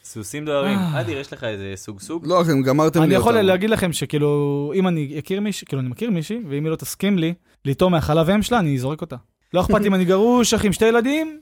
[0.04, 0.78] סוסים דוהרים.
[0.78, 1.02] אה.
[1.02, 2.28] אדיר, יש לך איזה סוג סוג?
[2.28, 3.46] לא, אתם גמרתם לי אני יכול אותם.
[3.46, 7.18] להגיד לכם שכאילו, אם אני אכיר מישהי, כאילו אני מכיר מישהי, ואם היא לא תסכים
[7.18, 7.34] לי
[7.66, 9.16] ליטום מהחלב אם שלה, אני זורק אותה.
[9.54, 11.40] לא אכפת אם אני גרוש, אחי עם שתי ילדים,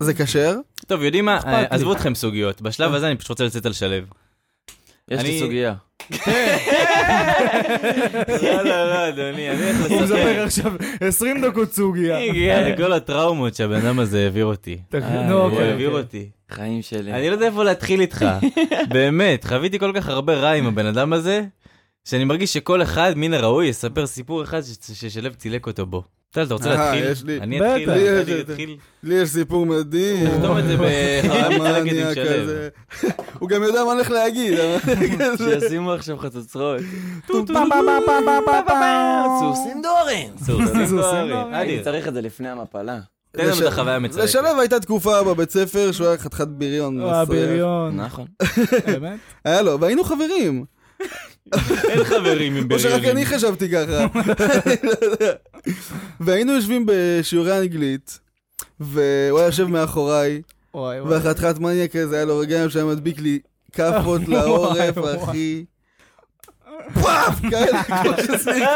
[0.00, 0.56] זה כשר?
[0.86, 1.40] טוב, יודעים מה?
[1.46, 1.66] לי.
[1.70, 2.62] עזבו אתכם סוגיות.
[2.62, 3.96] בשלב הזה אני פשוט רוצה לצאת על שלו.
[5.10, 5.74] יש לי סוגיה.
[8.42, 10.04] לא, לא, לא, אדוני, אני הולך הוא לספר.
[10.04, 12.16] מספר עכשיו 20 דקות סוגיה.
[12.16, 14.78] אני הגיע לכל הטראומות שהבן אדם הזה העביר אותי.
[14.94, 15.70] אה, נו, הוא אוקיי.
[15.70, 16.02] העביר אוקיי.
[16.02, 16.30] אותי.
[16.50, 17.12] חיים שלי.
[17.12, 18.24] אני לא יודע איפה להתחיל איתך.
[18.94, 21.44] באמת, חוויתי כל כך הרבה רע עם הבן אדם הזה,
[22.04, 24.60] שאני מרגיש שכל אחד מן הראוי יספר סיפור אחד
[24.94, 26.04] ששלו צילק אותו בו.
[26.32, 27.10] טל, אתה רוצה אה, להתחיל?
[27.10, 27.40] יש לי.
[27.40, 27.58] אני.
[27.60, 28.40] אתחיל, לי אני.
[28.40, 28.76] אתחיל.
[29.02, 30.26] לי יש סיפור מדהים.
[30.30, 30.76] תכתוב את זה
[32.14, 32.42] שלו.
[32.42, 32.68] כזה.
[33.38, 34.58] הוא גם יודע מה הולך להגיד.
[35.36, 36.80] שישימו עכשיו חצוצרות.
[39.40, 40.38] סוסים דורן.
[40.44, 40.98] סוסים.
[40.98, 43.00] אדיר, הייתי צריך את זה לפני המפלה.
[43.32, 44.24] תן לנו את החוויה המצלקת.
[44.24, 47.00] לשלב הייתה תקופה בבית ספר שהוא היה חתיכת בריון.
[47.00, 47.24] אה.
[47.24, 48.00] בריון.
[48.00, 48.26] נכון.
[48.86, 49.18] באמת?
[49.44, 50.64] היה לו, והיינו חברים.
[51.90, 53.16] אין חברים עם או שרק בריונים.
[53.16, 54.06] אני חשבתי ככה.
[56.20, 58.18] והיינו יושבים בשיעורי אנגלית,
[58.80, 60.42] והוא היה יושב מאחוריי.
[60.74, 63.38] והחתיכת מניאק כזה, היה לו רגעים שהיה מדביק לי
[63.72, 64.98] כאפות לעורף.
[65.22, 65.64] אחי.
[66.94, 67.40] פאף!
[67.50, 68.68] כאלה, כמו שסמיק.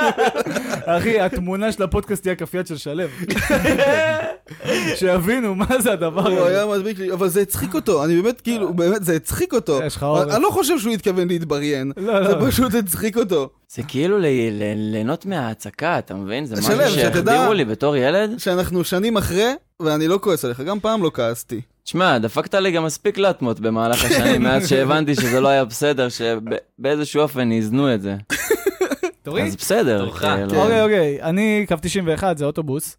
[0.87, 3.03] אחי, התמונה של הפודקאסט תהיה יד של שלו.
[4.95, 6.49] שיבינו מה זה הדבר הוא הזה.
[6.49, 9.81] היה מדביק לי, אבל זה הצחיק אותו, אני באמת, כאילו, באמת, זה הצחיק אותו.
[9.87, 10.29] יש לך עורף.
[10.31, 12.51] אני לא חושב שהוא התכוון להתבריין, לא, זה לא.
[12.51, 13.51] פשוט הצחיק אותו.
[13.75, 14.19] זה כאילו
[14.75, 16.47] ליהנות מההצקה, אתה מבין?
[16.47, 18.39] זה משהו שהחדירו לי בתור ילד.
[18.39, 21.61] שאנחנו שנים אחרי, ואני לא כועס עליך, גם פעם לא כעסתי.
[21.85, 27.23] תשמע, דפקת לי גם מספיק לטמות במהלך השנים, מאז שהבנתי שזה לא היה בסדר, שבאיזשהו
[27.23, 28.17] אופן איזנו את זה.
[29.23, 29.45] תוריד.
[29.47, 29.99] אז בסדר.
[29.99, 30.13] כאילו.
[30.21, 30.57] כן.
[30.57, 32.97] אוקיי, אוקיי, אני קו 91, זה אוטובוס,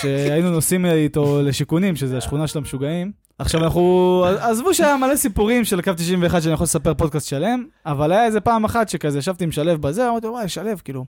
[0.00, 3.12] שהיינו נוסעים איתו לשיכונים, שזה השכונה של המשוגעים.
[3.38, 8.12] עכשיו אנחנו, עזבו שהיה מלא סיפורים של קו 91 שאני יכול לספר פודקאסט שלם, אבל
[8.12, 11.04] היה איזה פעם אחת שכזה ישבתי עם שלו בזה, אמרתי לו, וואי, שלו, כאילו,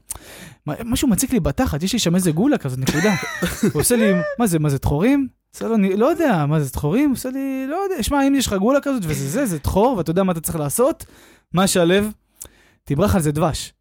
[0.67, 3.15] מה- משהו מציק לי בתחת, יש לי שם איזה גולה כזאת, נקודה.
[3.73, 5.29] הוא עושה לי, מה זה, מה זה דחורים?
[5.55, 6.71] עושה לו, אני לא יודע, מה זה?
[6.83, 9.97] הוא עושה לי, לא יודע, שמע, אם יש לך גולה כזאת וזה זה, זה דחור,
[9.97, 11.05] ואתה יודע מה אתה צריך לעשות,
[11.53, 11.95] מה שלו?
[12.85, 13.73] תברח על זה דבש.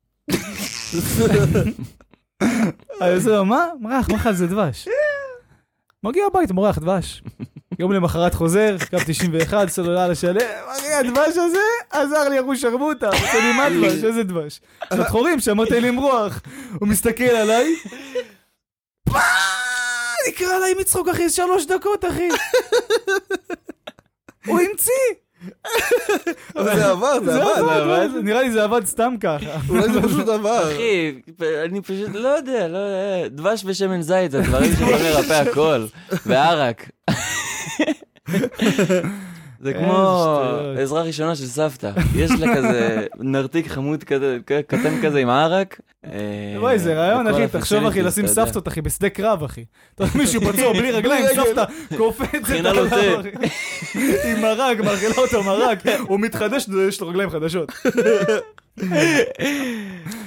[3.02, 3.68] אני עושה לו, מה?
[3.80, 4.88] מרח, מרח על זה דבש.
[6.04, 7.24] מגיע הביתה, מורח דבש.
[7.80, 10.38] יום למחרת חוזר, קו 91, סלולר לשלם,
[10.72, 11.60] אחי, הדבש הזה
[11.92, 14.62] עזר לי אחוז שרמוטה, עושה לי מה דבש, איזה דבש?
[14.94, 16.42] זה חורים שאמרת לי למרוח.
[16.80, 17.76] הוא מסתכל עליי,
[20.30, 22.28] נקרא עליי מצחוק, אחי, שלוש דקות, אחי.
[24.48, 24.92] הוא המציא,
[26.64, 27.70] זה עבר, זה זה עבד.
[27.70, 29.58] עבד, זה- נראה לי זה עבד סתם ככה.
[29.70, 30.72] אולי זה פשוט עבר.
[30.74, 31.12] אחי,
[31.66, 35.86] אני פשוט לא יודע, לא יודע, דבש ושמן זית זה דברים שיכולים לרפא הכל,
[36.26, 36.90] וערק.
[39.60, 40.28] זה כמו.
[40.82, 45.80] עזרה ראשונה של סבתא, יש לה כזה נרתיק חמוד כזה, קטן כזה עם ערק.
[46.14, 48.28] אה, וואי, זה רעיון, אחי, תחשוב, אחי, לשים.
[48.28, 49.64] סבתות, אחי, בשדה קרב, אחי.
[49.96, 51.26] אתה יודע, מישהו פצוע בלי רגליים.
[51.36, 51.64] סבתא
[51.98, 52.88] קופצת עליו.
[54.24, 57.72] עם מרק, מאכילה אותו מרק, הוא מתחדש, יש לו רגליים חדשות.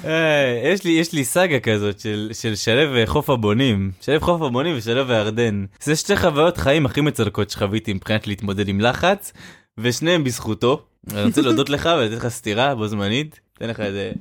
[0.04, 3.90] אה, יש לי, יש לי סאגה כזאת של, של שלו וחוף הבונים.
[4.00, 5.64] שלו חוף הבונים ושלו וירדן.
[5.82, 9.32] זה שתי חוויות חיים הכי מצלקות שחוויתי מבחינת להתמודד עם לחץ,
[9.78, 10.82] ושניהם בזכותו.
[11.12, 13.40] אני רוצה להודות לך ולתת לך סטירה בו זמנית.
[13.58, 14.12] אתן לך איזה...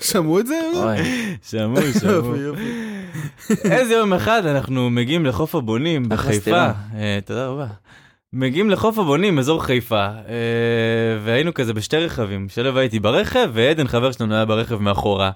[0.00, 0.60] שמעו את זה?
[1.42, 2.34] שמעו, שמעו.
[3.64, 6.66] איזה יום אחד אנחנו מגיעים לחוף הבונים בחיפה.
[6.96, 7.66] אה, תודה רבה.
[8.32, 10.12] מגיעים לחוף הבונים, אזור חיפה, אה,
[11.24, 12.48] והיינו כזה בשתי רכבים.
[12.48, 15.30] שלו הייתי ברכב, ועדן חבר שלנו היה ברכב מאחורה.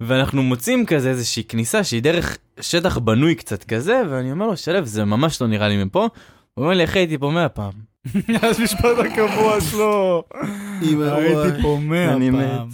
[0.00, 4.84] ואנחנו מוצאים כזה איזושהי כניסה שהיא דרך שטח בנוי קצת כזה, ואני אומר לו, שלו,
[4.84, 6.08] זה ממש לא נראה לי מפה.
[6.54, 7.72] הוא אומר לי, אחי, הייתי פה מאה פעם.
[8.42, 10.24] אז משפט הקבוע שלו.
[10.82, 12.68] הייתי פה מאה פעם.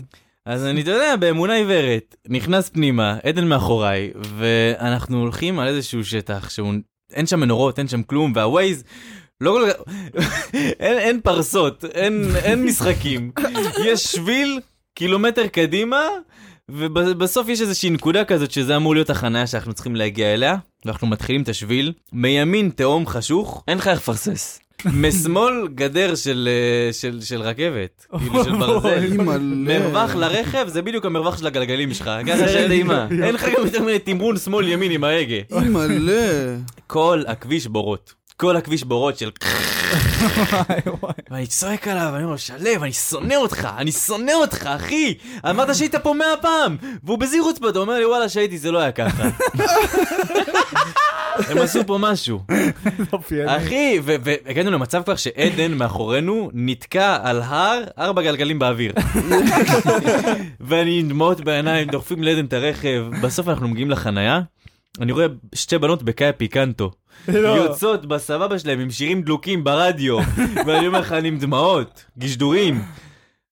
[0.47, 6.51] אז אני, אתה יודע, באמונה עיוורת, נכנס פנימה, עדן מאחוריי, ואנחנו הולכים על איזשהו שטח
[6.51, 6.73] שהוא,
[7.13, 8.85] אין שם מנורות, אין שם כלום, והווייז,
[9.41, 9.95] לא כל כך,
[10.81, 13.31] אין, אין פרסות, אין, אין משחקים.
[13.85, 14.61] יש שביל,
[15.01, 16.03] קילומטר קדימה,
[16.69, 21.43] ובסוף יש איזושהי נקודה כזאת שזה אמור להיות החניה שאנחנו צריכים להגיע אליה, ואנחנו מתחילים
[21.43, 24.61] את השביל, מימין תהום חשוך, אין לך איך לפרסס.
[25.03, 29.07] משמאל גדר של, אה, של, של רכבת, כאילו של ברזל.
[29.41, 32.11] מרווח לרכב זה בדיוק המרווח של הגלגלים שלך.
[32.37, 33.07] זה שאין- טעימה.
[33.23, 35.37] אין לך גם יותר תמרון שמאל ימין עם ההגה.
[35.63, 36.57] אימא'לה.
[36.87, 38.15] כל הכביש בורות.
[38.37, 39.31] כל הכביש בורות של...
[41.31, 45.15] ואני צועק עליו, אני אומר לו, שלו, אני שונא אותך, אני שונא אותך, אחי!
[45.51, 46.77] אמרת שהיית פה מאה פעם!
[47.05, 49.29] והוא בשיא חוצפה, אתה אומר לי, וואלה, שהייתי, זה לא היה ככה.
[51.49, 52.41] הם עשו פה משהו.
[53.47, 58.93] אחי, והגענו למצב כבר שעדן מאחורינו נתקע על הר, ארבע גלגלים באוויר.
[60.61, 64.41] ואני עם דמעות בעיניים, דוחפים לעדן את הרכב, בסוף אנחנו מגיעים לחנייה,
[65.01, 66.91] אני רואה שתי בנות בקאיה פיקנטו.
[67.29, 67.49] לא.
[67.49, 70.19] יוצאות בסבבה שלהם עם שירים דלוקים ברדיו,
[70.67, 72.83] ואני אומר לך, אני עם דמעות, גשדורים.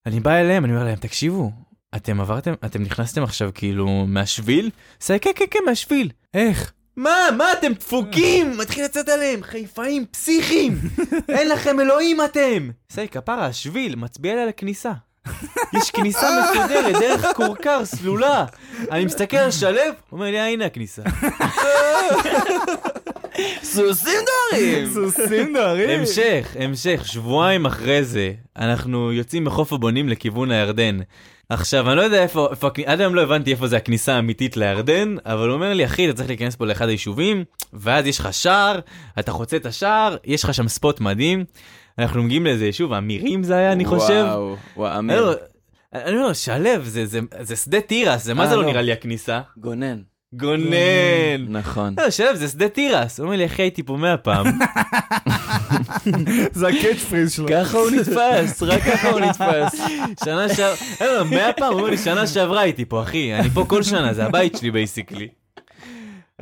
[0.06, 1.52] אני בא אליהם, אני אומר להם, תקשיבו,
[1.96, 4.70] אתם עברתם, אתם נכנסתם עכשיו כאילו מהשביל?
[5.00, 6.10] עושה, כן, כן, כן, מהשביל.
[6.34, 6.72] איך?
[6.96, 8.58] מה, מה, אתם דפוקים?
[8.58, 10.78] מתחיל לצאת עליהם, חיפאים, פסיכים!
[11.28, 12.70] אין לכם אלוהים אתם!
[12.90, 14.92] עושה, כפרה, השביל, מצביע לי על הכניסה.
[15.72, 18.44] יש כניסה מסודרת, דרך כורכר, סלולה.
[18.90, 19.80] אני מסתכל על שלו,
[20.12, 21.02] אומר לי, הנה הכניסה.
[23.62, 24.86] סוסים דוהרים!
[24.94, 26.00] סוסים דוהרים.
[26.00, 30.98] המשך, המשך, שבועיים אחרי זה, אנחנו יוצאים מחוף הבונים לכיוון הירדן.
[31.50, 35.16] עכשיו, אני לא יודע איפה, איפה, עד היום לא הבנתי איפה זה הכניסה האמיתית לירדן,
[35.26, 38.78] אבל הוא אומר לי, אחי, אתה צריך להיכנס פה לאחד היישובים, ואז יש לך שער,
[39.18, 41.44] אתה חוצה את השער, יש לך שם ספוט מדהים.
[41.98, 44.24] אנחנו מגיעים לאיזה יישוב, אמירים זה היה, אני חושב.
[44.28, 45.34] וואו, וואו, אני אמיר.
[45.94, 48.68] אני אומר, שלו, זה, זה, זה שדה תירס, זה מה אה, זה לא לא.
[48.68, 49.40] נראה לי הכניסה?
[49.56, 49.98] גונן.
[50.32, 51.46] גונן.
[51.48, 51.94] נכון.
[51.98, 53.18] לא, שלו, זה שדה תירס.
[53.18, 54.46] הוא אומר לי, אחי, הייתי פה מאה פעם.
[56.52, 57.48] זה ה catchphrase שלו.
[57.48, 59.80] ככה הוא נתפס, רק ככה הוא נתפס.
[60.24, 63.82] שנה שעברה, מאה פעם, הוא אומר לי, שנה שעברה הייתי פה, אחי, אני פה כל
[63.82, 65.28] שנה, זה הבית שלי basically.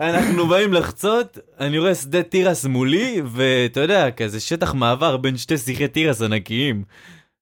[0.00, 5.58] אנחנו באים לחצות, אני רואה שדה תירס מולי, ואתה יודע, כזה שטח מעבר בין שתי
[5.58, 6.82] שיחי תירס ענקיים.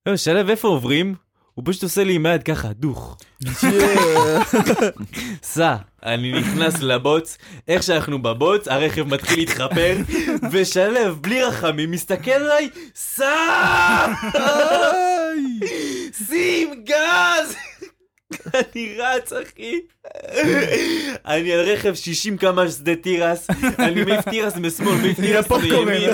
[0.06, 1.14] לא, שלו, איפה עוברים?
[1.54, 3.16] הוא פשוט עושה לי עם היד ככה, דוך.
[5.42, 5.76] סע.
[6.04, 7.38] אני נכנס לבוץ,
[7.68, 9.96] איך שאנחנו בבוץ, הרכב מתחיל להתחפר,
[10.50, 14.06] ושלו, בלי רחמים, מסתכל עליי, סע!
[16.28, 17.56] שים גז!
[18.54, 19.80] אני רץ, אחי.
[21.26, 23.46] אני על רכב 60 קמ"ש שדה תירס,
[23.78, 26.10] אני מעיף תירס משמאל, מעיף תירס מימין.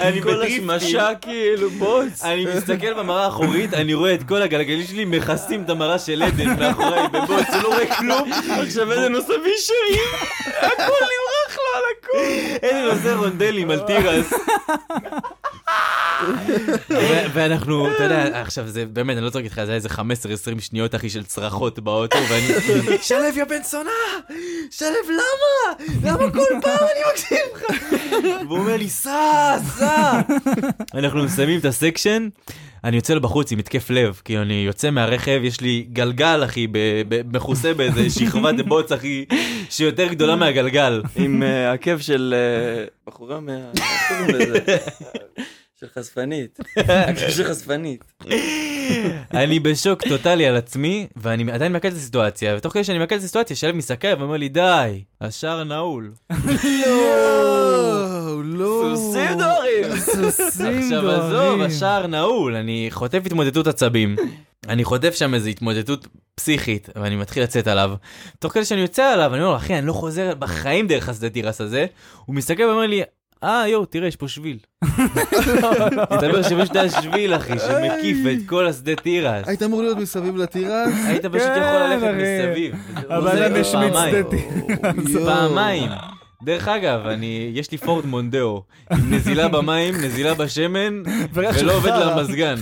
[0.00, 0.70] אני כל בדריפטים.
[0.70, 2.24] השמשה כאילו בוץ.
[2.24, 6.58] אני מסתכל במראה האחורית, אני רואה את כל הגלגלים שלי מכסים את המראה של עדן
[6.58, 8.32] מאחוריי בבוץ, הוא לא רואה כלום.
[8.32, 10.04] עכשיו עדן עושה וישרים,
[10.58, 12.18] הכל נמרח לו על הכל.
[12.66, 14.32] עדן עושה רונדלים על תירס.
[17.32, 20.94] ואנחנו, אתה יודע, עכשיו זה באמת, אני לא צוחק איתך, זה היה איזה 15-20 שניות
[20.94, 22.48] אחי של צרחות באוטו, ואני,
[23.02, 23.90] שלו יא בן זונה,
[24.70, 25.84] שלו למה?
[26.02, 27.62] למה כל פעם אני מקשיב לך?
[28.46, 30.20] והוא אומר לי, סע, סע.
[30.94, 32.28] אנחנו מסיימים את הסקשן,
[32.84, 36.66] אני יוצא לבחוץ עם התקף לב, כי אני יוצא מהרכב, יש לי גלגל אחי,
[37.32, 39.24] מכוסה באיזה שכבת בוץ אחי,
[39.70, 41.02] שיותר גדולה מהגלגל.
[41.16, 43.52] עם אה, עקב של אה, בחורה מה...
[45.80, 46.58] של חשפנית.
[47.36, 48.04] של חשפנית.
[49.34, 53.20] אני בשוק טוטאלי על עצמי, ואני עדיין מקל את הסיטואציה, ותוך כדי שאני מקל את
[53.20, 56.12] הסיטואציה, שלו מסתכל ואומר לי, די, השער נעול.
[56.86, 58.94] לא, לא.
[58.94, 59.96] סוסים דוהרים!
[59.96, 61.60] סוסים עכשיו עזוב, דוהרים.
[61.60, 64.16] השער נעול, אני חוטף התמוטטות עצבים.
[64.68, 67.94] אני חוטף שם איזו התמוטטות פסיכית, ואני מתחיל לצאת עליו.
[68.38, 71.30] תוך כדי שאני יוצא עליו, אני אומר לו, אחי, אני לא חוזר בחיים דרך השדה
[71.30, 71.86] תירס הזה.
[72.24, 73.02] הוא מסתכל ואומר לי,
[73.46, 74.58] אה, יואו, תראה, יש פה שביל.
[76.12, 79.48] מסתבר שיש את השביל, אחי, שמקיף את כל השדה תירס.
[79.48, 80.94] היית אמור להיות מסביב לתירס?
[81.06, 82.14] היית פשוט כן, יכול ללכת.
[82.14, 82.74] מסביב.
[83.08, 84.14] אבל זה אני משמיץ פעמיים.
[84.14, 85.24] שדה תירס.
[85.26, 85.90] פעמיים.
[86.44, 92.16] דרך אגב, אני, יש לי פורד מונדאו, עם נזילה במים, נזילה בשמן, ולא עובד חרא.
[92.16, 92.54] למזגן.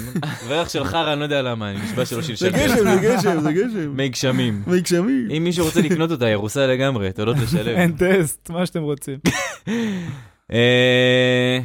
[0.46, 2.50] וריח של חרא, אני לא יודע למה, אני נשבע שלא זה שלשל.
[2.50, 3.96] גשם, זה גשם, זה גשם.
[3.96, 4.62] מי גשמים.
[4.66, 5.28] מי גשמים?
[5.36, 7.76] אם מישהו רוצה לקנות אותה, הרוסה לגמרי, תודות לשלב.
[7.76, 9.18] אין טסט, מה שאתם רוצים.
[10.52, 11.58] אה,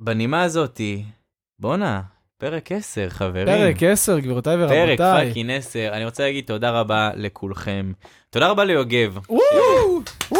[0.00, 1.04] בנימה הזאתי,
[1.58, 2.00] בואנה,
[2.38, 3.46] פרק 10, חברים.
[3.46, 5.28] פרק 10, גבירותיי פרק ורבותיי.
[5.28, 5.88] fucking 10.
[5.92, 7.92] אני רוצה להגיד תודה רבה לכולכם.
[8.30, 9.18] תודה רבה ליוגב!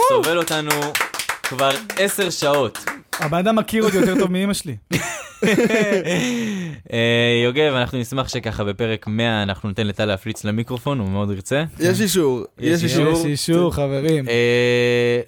[0.09, 0.71] סובל אותנו
[1.51, 2.79] כבר 10 שעות.
[3.19, 4.77] הבן אדם מכיר אותי יותר טוב מאמא שלי.
[6.93, 11.65] אה, יוגב, אנחנו נשמח שככה בפרק 100 אנחנו ניתן לטל להפליץ למיקרופון, הוא מאוד ירצה.
[11.81, 13.13] יש אישור, יש יש אישור.
[13.13, 14.25] יש אישור, חברים.
[14.29, 15.21] אה,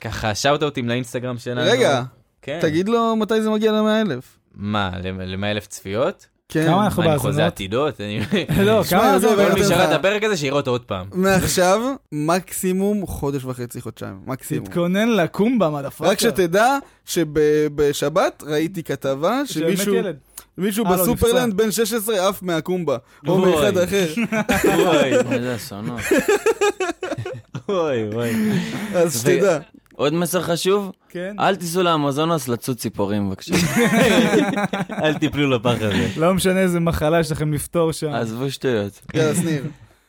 [0.00, 1.60] וככה, שאוט-אוטים לאינסטגרם שלנו.
[1.64, 2.02] רגע,
[2.42, 2.58] כן.
[2.62, 4.38] תגיד לו מתי זה מגיע ל-100 אלף.
[4.54, 6.26] מה, ל-100 אלף צפיות?
[6.52, 6.66] כן.
[6.66, 7.52] כמה אנחנו מה, אני חוזה בהאזנות?
[7.52, 8.00] עתידות?
[8.00, 8.20] אני-
[8.66, 9.28] לא, כמה זה?
[9.34, 9.84] אני כל מי שראה.
[9.84, 11.06] את הפרק הזה, שיראה אותו עוד פעם.
[11.12, 11.80] מעכשיו,
[12.12, 14.18] מקסימום חודש וחצי, חודשיים.
[14.26, 14.66] מקסימום.
[14.66, 16.10] תתכונן לקומבה, מדפאקר.
[16.10, 19.94] רק שתדע שבשבת ראיתי כתבה שמישהו.
[20.58, 22.96] מישהו אה, לא, בסופרלנד בן 16 עף מהקומבה.
[23.26, 23.38] או.
[23.38, 24.06] מאחד אחר.
[24.74, 26.00] אוי, איזה אסונות.
[27.68, 28.30] אוי, אוי.
[28.94, 29.58] אז שתדע.
[29.98, 31.36] עוד מסר חשוב, כן.
[31.40, 33.54] אל תיסעו לאמזונס לצוד ציפורים בבקשה.
[35.02, 36.08] אל תיפלו לפח הזה.
[36.16, 38.08] לא משנה איזה מחלה יש לכם לפתור שם.
[38.08, 39.00] עזבו שטויות.
[39.14, 39.62] יאללה, שניר.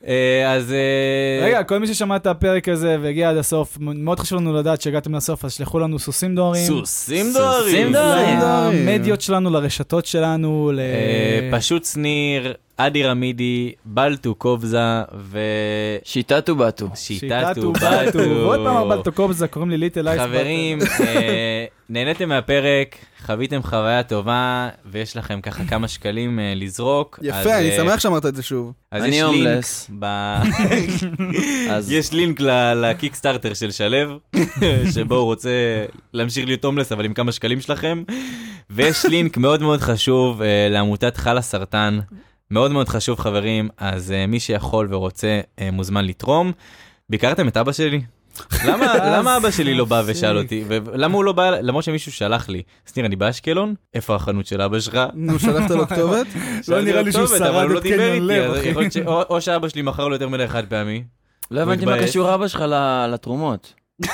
[0.07, 0.71] אה, אז...
[0.73, 4.81] אה, רגע, כל מי ששמע את הפרק הזה והגיע עד הסוף, מאוד חשוב לנו לדעת
[4.81, 6.63] שהגעתם לסוף, אז שלחו לנו סוסים דוהרים.
[6.67, 7.63] סוסים דוהרים.
[7.63, 8.39] סוסים דוהרים.
[8.87, 10.79] למדיות שלנו, לרשתות שלנו, ל...
[10.79, 15.01] אה, פשוט שניר, אדי רמידי, בלטו קובזה
[16.03, 16.89] שיטת ובטו.
[16.93, 17.73] ושיטטו בטו.
[17.73, 18.19] בטו.
[18.19, 20.21] ועוד פעם ארבלטו קובזה, קוראים לי ליטל אייס.
[20.21, 27.19] חברים, אה, נהניתם מהפרק, חוויתם חוויה טובה, ויש לכם ככה כמה שקלים אה, לזרוק.
[27.21, 28.73] יפה, אני אה, שמח שאמרת את זה שוב.
[28.91, 29.65] אז אני יש לינק.
[29.99, 30.05] ב...
[31.75, 34.19] אז יש לינק ל- לקיקסטארטר של שלו,
[34.93, 35.49] שבו הוא רוצה
[36.13, 38.03] להמשיך להיות הומלס, אבל עם כמה שקלים שלכם.
[38.69, 41.99] ויש לינק מאוד מאוד חשוב לעמותת חלה סרטן.
[42.51, 46.51] מאוד מאוד חשוב חברים, אז אה, מי שיכול ורוצה אה, מוזמן לתרום.
[47.09, 48.01] ביקרתם את אבא שלי?
[48.67, 50.63] למה, למה אבא שלי לא בא ושאל אותי?
[50.67, 52.61] ולמה הוא לא בא, למרות שמישהו שלח לי.
[52.93, 53.75] שניר, אני באשקלון?
[53.93, 54.99] איפה החנות של אבא שלך?
[55.13, 56.27] נו, שלחת לו כתובת?
[56.67, 59.01] לא נראה לי שהוא שרד הוא לא את דיבר קניון לב, אחי.
[59.05, 61.03] או שאבא שלי מכר לו יותר מדי חד פעמי.
[61.51, 61.99] לא הבנתי מה.
[61.99, 62.63] קשור אבא שלך
[63.09, 63.73] לתרומות.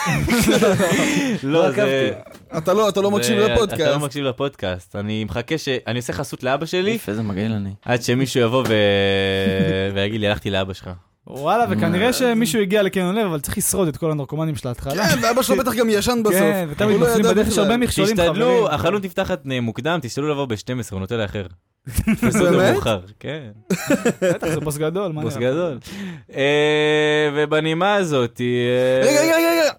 [1.43, 1.81] לא, עקבתי.
[1.81, 2.13] זה...
[2.57, 4.01] אתה לא אתה לא מקשיב אתה לא לפודקאסט.
[4.01, 4.95] מקשיב לפודקאסט.
[4.95, 5.69] אני מחכה ש...
[5.87, 7.69] אני עושה חסות לאבא שלי, איפה, איזה מגעיל אני.
[7.85, 8.73] עד שמישהו יבוא ו...
[9.95, 10.89] ויגיד לי, הלכתי לאבא שלך.
[11.27, 15.07] וואלה, וכנראה שמישהו הגיע לקניון לב, אבל צריך לשרוד את כל הנרקומנים של ההתחלה.
[15.09, 16.35] כן, ואבא שלו בטח גם ישן בסוף.
[16.39, 17.57] כן, ותמיד לא נופלים בדרך, יש.
[17.57, 18.31] הרבה מכשולים, חברים.
[18.31, 21.45] תשתדלו, החלון נפתחת מוקדם, תשתדלו לבוא ב-12, הוא נוטה לאחר.
[22.51, 22.77] באמת?
[23.19, 23.47] כן,
[24.21, 25.51] בטח, זה בוס גדול, מה בוס נראה?
[25.51, 25.79] גדול.
[26.35, 29.71] אה, ובנימה הזאת, אה, רגע, רגע, רגע.